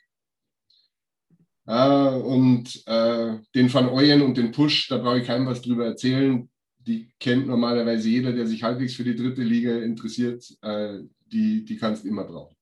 Ja, 1.66 2.08
und 2.08 2.82
äh, 2.86 3.38
den 3.54 3.72
Van 3.72 3.90
Ooyen 3.90 4.22
und 4.22 4.38
den 4.38 4.52
Push, 4.52 4.88
da 4.88 4.96
brauche 4.96 5.20
ich 5.20 5.26
keinem 5.26 5.46
was 5.46 5.60
drüber 5.60 5.84
erzählen. 5.84 6.48
Die 6.86 7.10
kennt 7.18 7.46
normalerweise 7.46 8.08
jeder, 8.08 8.32
der 8.32 8.46
sich 8.46 8.62
halbwegs 8.62 8.94
für 8.94 9.04
die 9.04 9.16
dritte 9.16 9.42
Liga 9.42 9.78
interessiert. 9.78 10.44
Äh, 10.62 11.00
die, 11.26 11.64
die 11.64 11.76
kannst 11.76 12.04
du 12.04 12.08
immer 12.08 12.24
brauchen. 12.24 12.54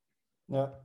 Ja, 0.48 0.80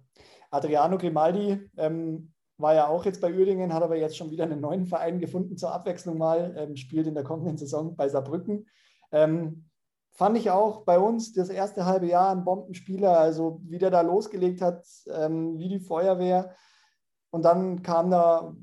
Adriano 0.50 0.98
Grimaldi 0.98 1.70
ähm, 1.78 2.32
war 2.58 2.74
ja 2.74 2.88
auch 2.88 3.06
jetzt 3.06 3.22
bei 3.22 3.34
Uerdingen, 3.34 3.74
hat 3.74 3.84
aber 3.84 3.98
jetzt 3.98 4.18
schon 4.18 4.32
wieder 4.32 4.46
einen 4.46 4.62
neuen 4.62 4.88
Verein 4.88 5.20
gefunden 5.20 5.58
zur 5.58 5.72
Abwechslung 5.72 6.18
mal, 6.18 6.56
ähm, 6.58 6.76
spielt 6.76 7.08
in 7.08 7.14
der 7.14 7.24
kommenden 7.24 7.58
Saison 7.58 7.96
bei 7.96 8.10
Saarbrücken. 8.10 8.68
Ähm, 9.12 9.66
fand 10.12 10.38
ich 10.38 10.50
auch 10.50 10.84
bei 10.84 10.98
uns 10.98 11.34
das 11.34 11.50
erste 11.50 11.86
halbe 11.86 12.08
Jahr 12.08 12.32
ein 12.32 12.44
Bombenspieler, 12.44 13.20
also 13.20 13.62
wie 13.64 13.78
der 13.78 13.92
da 13.92 14.02
losgelegt 14.02 14.62
hat, 14.62 14.86
ähm, 15.14 15.60
wie 15.60 15.70
die 15.70 15.80
Feuerwehr. 15.80 16.56
Und 17.30 17.44
dann 17.44 17.84
kam 17.84 18.10
da 18.10 18.56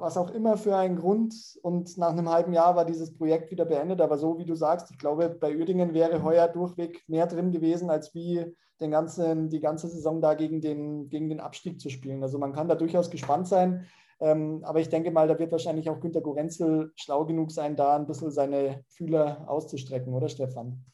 was 0.00 0.16
auch 0.16 0.30
immer 0.30 0.56
für 0.56 0.76
einen 0.76 0.96
Grund. 0.96 1.34
Und 1.62 1.96
nach 1.98 2.10
einem 2.10 2.28
halben 2.28 2.52
Jahr 2.52 2.76
war 2.76 2.84
dieses 2.84 3.16
Projekt 3.16 3.50
wieder 3.50 3.64
beendet. 3.64 4.00
Aber 4.00 4.18
so 4.18 4.38
wie 4.38 4.44
du 4.44 4.54
sagst, 4.54 4.90
ich 4.90 4.98
glaube, 4.98 5.28
bei 5.28 5.56
Uerdingen 5.56 5.94
wäre 5.94 6.22
heuer 6.22 6.48
durchweg 6.48 7.02
mehr 7.08 7.26
drin 7.26 7.52
gewesen, 7.52 7.90
als 7.90 8.14
wie 8.14 8.44
den 8.80 8.90
ganzen, 8.90 9.50
die 9.50 9.60
ganze 9.60 9.88
Saison 9.88 10.20
da 10.20 10.34
gegen 10.34 10.60
den, 10.60 11.08
gegen 11.08 11.28
den 11.28 11.40
Abstieg 11.40 11.80
zu 11.80 11.90
spielen. 11.90 12.22
Also 12.22 12.38
man 12.38 12.52
kann 12.52 12.68
da 12.68 12.74
durchaus 12.74 13.10
gespannt 13.10 13.46
sein. 13.46 13.86
Ähm, 14.20 14.62
aber 14.64 14.80
ich 14.80 14.88
denke 14.88 15.10
mal, 15.10 15.28
da 15.28 15.38
wird 15.38 15.52
wahrscheinlich 15.52 15.88
auch 15.88 16.00
Günter 16.00 16.20
Gorenzel 16.20 16.92
schlau 16.94 17.24
genug 17.24 17.50
sein, 17.50 17.76
da 17.76 17.96
ein 17.96 18.06
bisschen 18.06 18.30
seine 18.30 18.84
Fühler 18.88 19.48
auszustrecken, 19.48 20.12
oder 20.12 20.28
Stefan? 20.28 20.84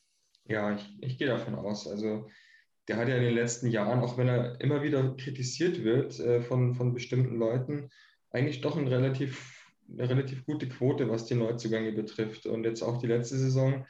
Ja, 0.48 0.74
ich, 0.74 0.96
ich 1.00 1.18
gehe 1.18 1.26
davon 1.26 1.56
aus. 1.56 1.88
Also 1.88 2.26
der 2.86 2.96
hat 2.96 3.08
ja 3.08 3.16
in 3.16 3.24
den 3.24 3.34
letzten 3.34 3.66
Jahren, 3.66 4.00
auch 4.00 4.16
wenn 4.16 4.28
er 4.28 4.60
immer 4.60 4.82
wieder 4.82 5.16
kritisiert 5.16 5.82
wird 5.82 6.20
äh, 6.20 6.40
von, 6.40 6.74
von 6.74 6.92
bestimmten 6.92 7.36
Leuten, 7.36 7.90
eigentlich 8.36 8.60
doch 8.60 8.76
ein 8.76 8.86
relativ, 8.86 9.64
eine 9.90 10.08
relativ 10.08 10.44
gute 10.44 10.68
Quote, 10.68 11.08
was 11.08 11.24
die 11.24 11.34
Neuzugänge 11.34 11.92
betrifft. 11.92 12.46
Und 12.46 12.64
jetzt 12.64 12.82
auch 12.82 12.98
die 12.98 13.06
letzte 13.06 13.36
Saison 13.38 13.86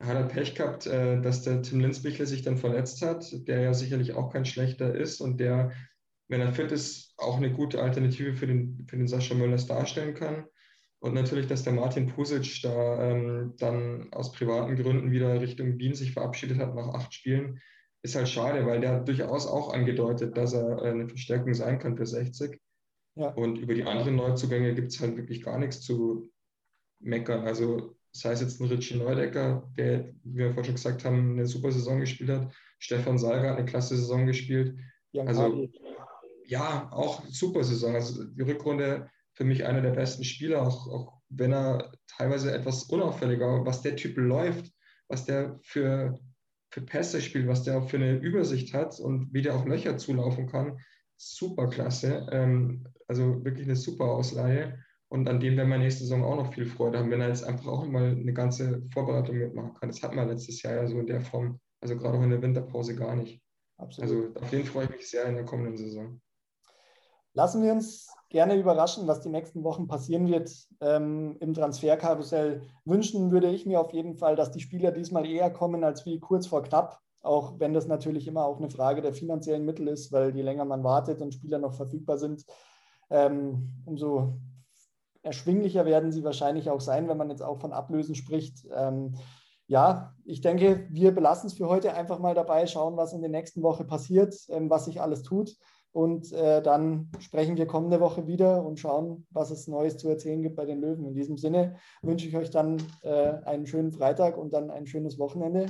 hat 0.00 0.16
er 0.16 0.24
Pech 0.24 0.54
gehabt, 0.54 0.86
äh, 0.86 1.20
dass 1.20 1.42
der 1.42 1.62
Tim 1.62 1.80
Linsbichler 1.80 2.26
sich 2.26 2.42
dann 2.42 2.58
verletzt 2.58 3.02
hat, 3.02 3.26
der 3.48 3.60
ja 3.62 3.74
sicherlich 3.74 4.12
auch 4.12 4.32
kein 4.32 4.44
schlechter 4.44 4.94
ist 4.94 5.20
und 5.20 5.40
der, 5.40 5.72
wenn 6.28 6.40
er 6.40 6.52
fit 6.52 6.70
ist, 6.70 7.14
auch 7.16 7.38
eine 7.38 7.52
gute 7.52 7.82
Alternative 7.82 8.34
für 8.34 8.46
den, 8.46 8.86
für 8.88 8.96
den 8.96 9.08
Sascha 9.08 9.34
Möllers 9.34 9.66
darstellen 9.66 10.14
kann. 10.14 10.44
Und 11.00 11.14
natürlich, 11.14 11.46
dass 11.46 11.62
der 11.62 11.72
Martin 11.72 12.08
Pusic 12.08 12.60
da 12.62 13.10
ähm, 13.10 13.54
dann 13.58 14.12
aus 14.12 14.32
privaten 14.32 14.76
Gründen 14.76 15.10
wieder 15.10 15.40
Richtung 15.40 15.78
Wien 15.78 15.94
sich 15.94 16.12
verabschiedet 16.12 16.58
hat 16.58 16.74
nach 16.74 16.88
acht 16.88 17.14
Spielen, 17.14 17.60
ist 18.02 18.16
halt 18.16 18.28
schade, 18.28 18.66
weil 18.66 18.80
der 18.80 18.92
hat 18.92 19.08
durchaus 19.08 19.46
auch 19.46 19.72
angedeutet, 19.72 20.36
dass 20.36 20.52
er 20.52 20.82
äh, 20.82 20.90
eine 20.90 21.08
Verstärkung 21.08 21.54
sein 21.54 21.78
kann 21.78 21.96
für 21.96 22.06
60. 22.06 22.60
Ja. 23.18 23.30
Und 23.30 23.58
über 23.58 23.74
die 23.74 23.82
anderen 23.82 24.14
Neuzugänge 24.14 24.74
gibt 24.74 24.92
es 24.92 25.00
halt 25.00 25.16
wirklich 25.16 25.42
gar 25.42 25.58
nichts 25.58 25.80
zu 25.80 26.30
meckern. 27.00 27.44
Also 27.46 27.96
sei 28.12 28.32
es 28.32 28.40
jetzt 28.40 28.60
ein 28.60 28.68
Richie 28.68 28.96
Neudecker, 28.96 29.68
der, 29.76 30.14
wie 30.22 30.38
wir 30.38 30.48
vorhin 30.48 30.64
schon 30.64 30.74
gesagt 30.74 31.04
haben, 31.04 31.32
eine 31.32 31.46
super 31.46 31.72
Saison 31.72 31.98
gespielt 31.98 32.30
hat. 32.30 32.54
Stefan 32.78 33.18
Salga 33.18 33.50
hat 33.50 33.58
eine 33.58 33.66
klasse 33.66 33.96
Saison 33.96 34.24
gespielt. 34.26 34.78
Also 35.16 35.68
ja, 36.46 36.88
auch 36.92 37.24
super 37.26 37.64
Saison. 37.64 37.96
Also 37.96 38.24
die 38.24 38.42
Rückrunde 38.42 39.10
für 39.34 39.44
mich 39.44 39.64
einer 39.64 39.82
der 39.82 39.90
besten 39.90 40.22
Spieler, 40.22 40.62
auch, 40.62 40.86
auch 40.88 41.12
wenn 41.28 41.52
er 41.52 41.92
teilweise 42.06 42.52
etwas 42.52 42.84
unauffälliger, 42.84 43.64
was 43.66 43.82
der 43.82 43.96
Typ 43.96 44.16
läuft, 44.16 44.72
was 45.08 45.24
der 45.24 45.58
für, 45.62 46.18
für 46.70 46.82
Pässe 46.82 47.20
spielt, 47.20 47.48
was 47.48 47.64
der 47.64 47.78
auch 47.78 47.88
für 47.88 47.96
eine 47.96 48.16
Übersicht 48.16 48.74
hat 48.74 48.98
und 49.00 49.32
wie 49.32 49.42
der 49.42 49.56
auch 49.56 49.66
Löcher 49.66 49.98
zulaufen 49.98 50.46
kann. 50.46 50.78
Super 51.18 51.68
klasse. 51.68 52.26
Ähm, 52.30 52.86
also 53.08 53.44
wirklich 53.44 53.66
eine 53.66 53.76
super 53.76 54.06
Ausleihe. 54.06 54.78
Und 55.08 55.28
an 55.28 55.40
dem 55.40 55.56
werden 55.56 55.70
wir 55.70 55.78
nächste 55.78 56.04
Saison 56.04 56.24
auch 56.24 56.36
noch 56.36 56.52
viel 56.52 56.66
Freude 56.66 56.98
haben, 56.98 57.10
wenn 57.10 57.20
er 57.20 57.28
jetzt 57.28 57.44
einfach 57.44 57.66
auch 57.66 57.84
mal 57.86 58.10
eine 58.10 58.32
ganze 58.32 58.82
Vorbereitung 58.92 59.38
mitmachen 59.38 59.74
kann. 59.74 59.88
Das 59.88 60.02
hatten 60.02 60.16
wir 60.16 60.26
letztes 60.26 60.62
Jahr 60.62 60.74
ja 60.74 60.86
so 60.86 61.00
in 61.00 61.06
der 61.06 61.20
Form, 61.20 61.58
also 61.80 61.96
gerade 61.96 62.18
auch 62.18 62.22
in 62.22 62.30
der 62.30 62.42
Winterpause 62.42 62.94
gar 62.94 63.16
nicht. 63.16 63.42
Absolut. 63.78 64.10
Also 64.10 64.40
auf 64.40 64.50
den 64.50 64.64
freue 64.64 64.84
ich 64.84 64.90
mich 64.90 65.10
sehr 65.10 65.24
in 65.24 65.36
der 65.36 65.44
kommenden 65.44 65.76
Saison. 65.76 66.20
Lassen 67.32 67.62
wir 67.62 67.72
uns 67.72 68.08
gerne 68.30 68.56
überraschen, 68.56 69.06
was 69.06 69.20
die 69.20 69.28
nächsten 69.28 69.62
Wochen 69.64 69.86
passieren 69.86 70.28
wird 70.28 70.50
ähm, 70.80 71.36
im 71.40 71.54
Transferkarussell. 71.54 72.62
Wünschen 72.84 73.30
würde 73.30 73.50
ich 73.50 73.64
mir 73.64 73.80
auf 73.80 73.92
jeden 73.92 74.16
Fall, 74.16 74.36
dass 74.36 74.50
die 74.50 74.60
Spieler 74.60 74.90
diesmal 74.90 75.24
eher 75.24 75.50
kommen 75.50 75.84
als 75.84 76.04
wie 76.04 76.18
kurz 76.18 76.46
vor 76.46 76.62
knapp. 76.62 77.00
Auch 77.28 77.60
wenn 77.60 77.74
das 77.74 77.86
natürlich 77.86 78.26
immer 78.26 78.46
auch 78.46 78.56
eine 78.56 78.70
Frage 78.70 79.02
der 79.02 79.12
finanziellen 79.12 79.66
Mittel 79.66 79.86
ist, 79.86 80.12
weil 80.12 80.34
je 80.34 80.40
länger 80.40 80.64
man 80.64 80.82
wartet 80.82 81.20
und 81.20 81.34
Spieler 81.34 81.58
noch 81.58 81.74
verfügbar 81.74 82.16
sind, 82.16 82.46
ähm, 83.10 83.74
umso 83.84 84.38
erschwinglicher 85.22 85.84
werden 85.84 86.10
sie 86.10 86.24
wahrscheinlich 86.24 86.70
auch 86.70 86.80
sein, 86.80 87.06
wenn 87.06 87.18
man 87.18 87.28
jetzt 87.28 87.42
auch 87.42 87.58
von 87.58 87.74
Ablösen 87.74 88.14
spricht. 88.14 88.66
Ähm, 88.74 89.14
ja, 89.66 90.14
ich 90.24 90.40
denke, 90.40 90.86
wir 90.88 91.14
belassen 91.14 91.48
es 91.48 91.52
für 91.52 91.68
heute 91.68 91.92
einfach 91.92 92.18
mal 92.18 92.34
dabei, 92.34 92.66
schauen, 92.66 92.96
was 92.96 93.12
in 93.12 93.20
der 93.20 93.30
nächsten 93.30 93.62
Woche 93.62 93.84
passiert, 93.84 94.34
ähm, 94.48 94.70
was 94.70 94.86
sich 94.86 95.02
alles 95.02 95.22
tut. 95.22 95.54
Und 95.92 96.32
äh, 96.32 96.62
dann 96.62 97.10
sprechen 97.18 97.58
wir 97.58 97.66
kommende 97.66 98.00
Woche 98.00 98.26
wieder 98.26 98.64
und 98.64 98.80
schauen, 98.80 99.26
was 99.30 99.50
es 99.50 99.68
Neues 99.68 99.98
zu 99.98 100.08
erzählen 100.08 100.42
gibt 100.42 100.56
bei 100.56 100.64
den 100.64 100.80
Löwen. 100.80 101.04
In 101.04 101.14
diesem 101.14 101.36
Sinne 101.36 101.76
wünsche 102.00 102.26
ich 102.26 102.34
euch 102.38 102.48
dann 102.48 102.78
äh, 103.02 103.34
einen 103.44 103.66
schönen 103.66 103.92
Freitag 103.92 104.38
und 104.38 104.54
dann 104.54 104.70
ein 104.70 104.86
schönes 104.86 105.18
Wochenende. 105.18 105.66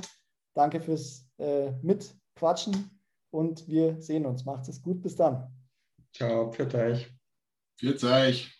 Danke 0.53 0.79
fürs 0.79 1.28
äh, 1.39 1.71
Mitquatschen 1.81 2.99
und 3.31 3.67
wir 3.67 4.01
sehen 4.01 4.25
uns. 4.25 4.45
Macht 4.45 4.67
es 4.67 4.81
gut. 4.81 5.01
Bis 5.01 5.15
dann. 5.15 5.51
Ciao, 6.13 6.51
für 6.51 6.73
euch. 6.73 7.11
Für 7.77 8.03
euch. 8.03 8.55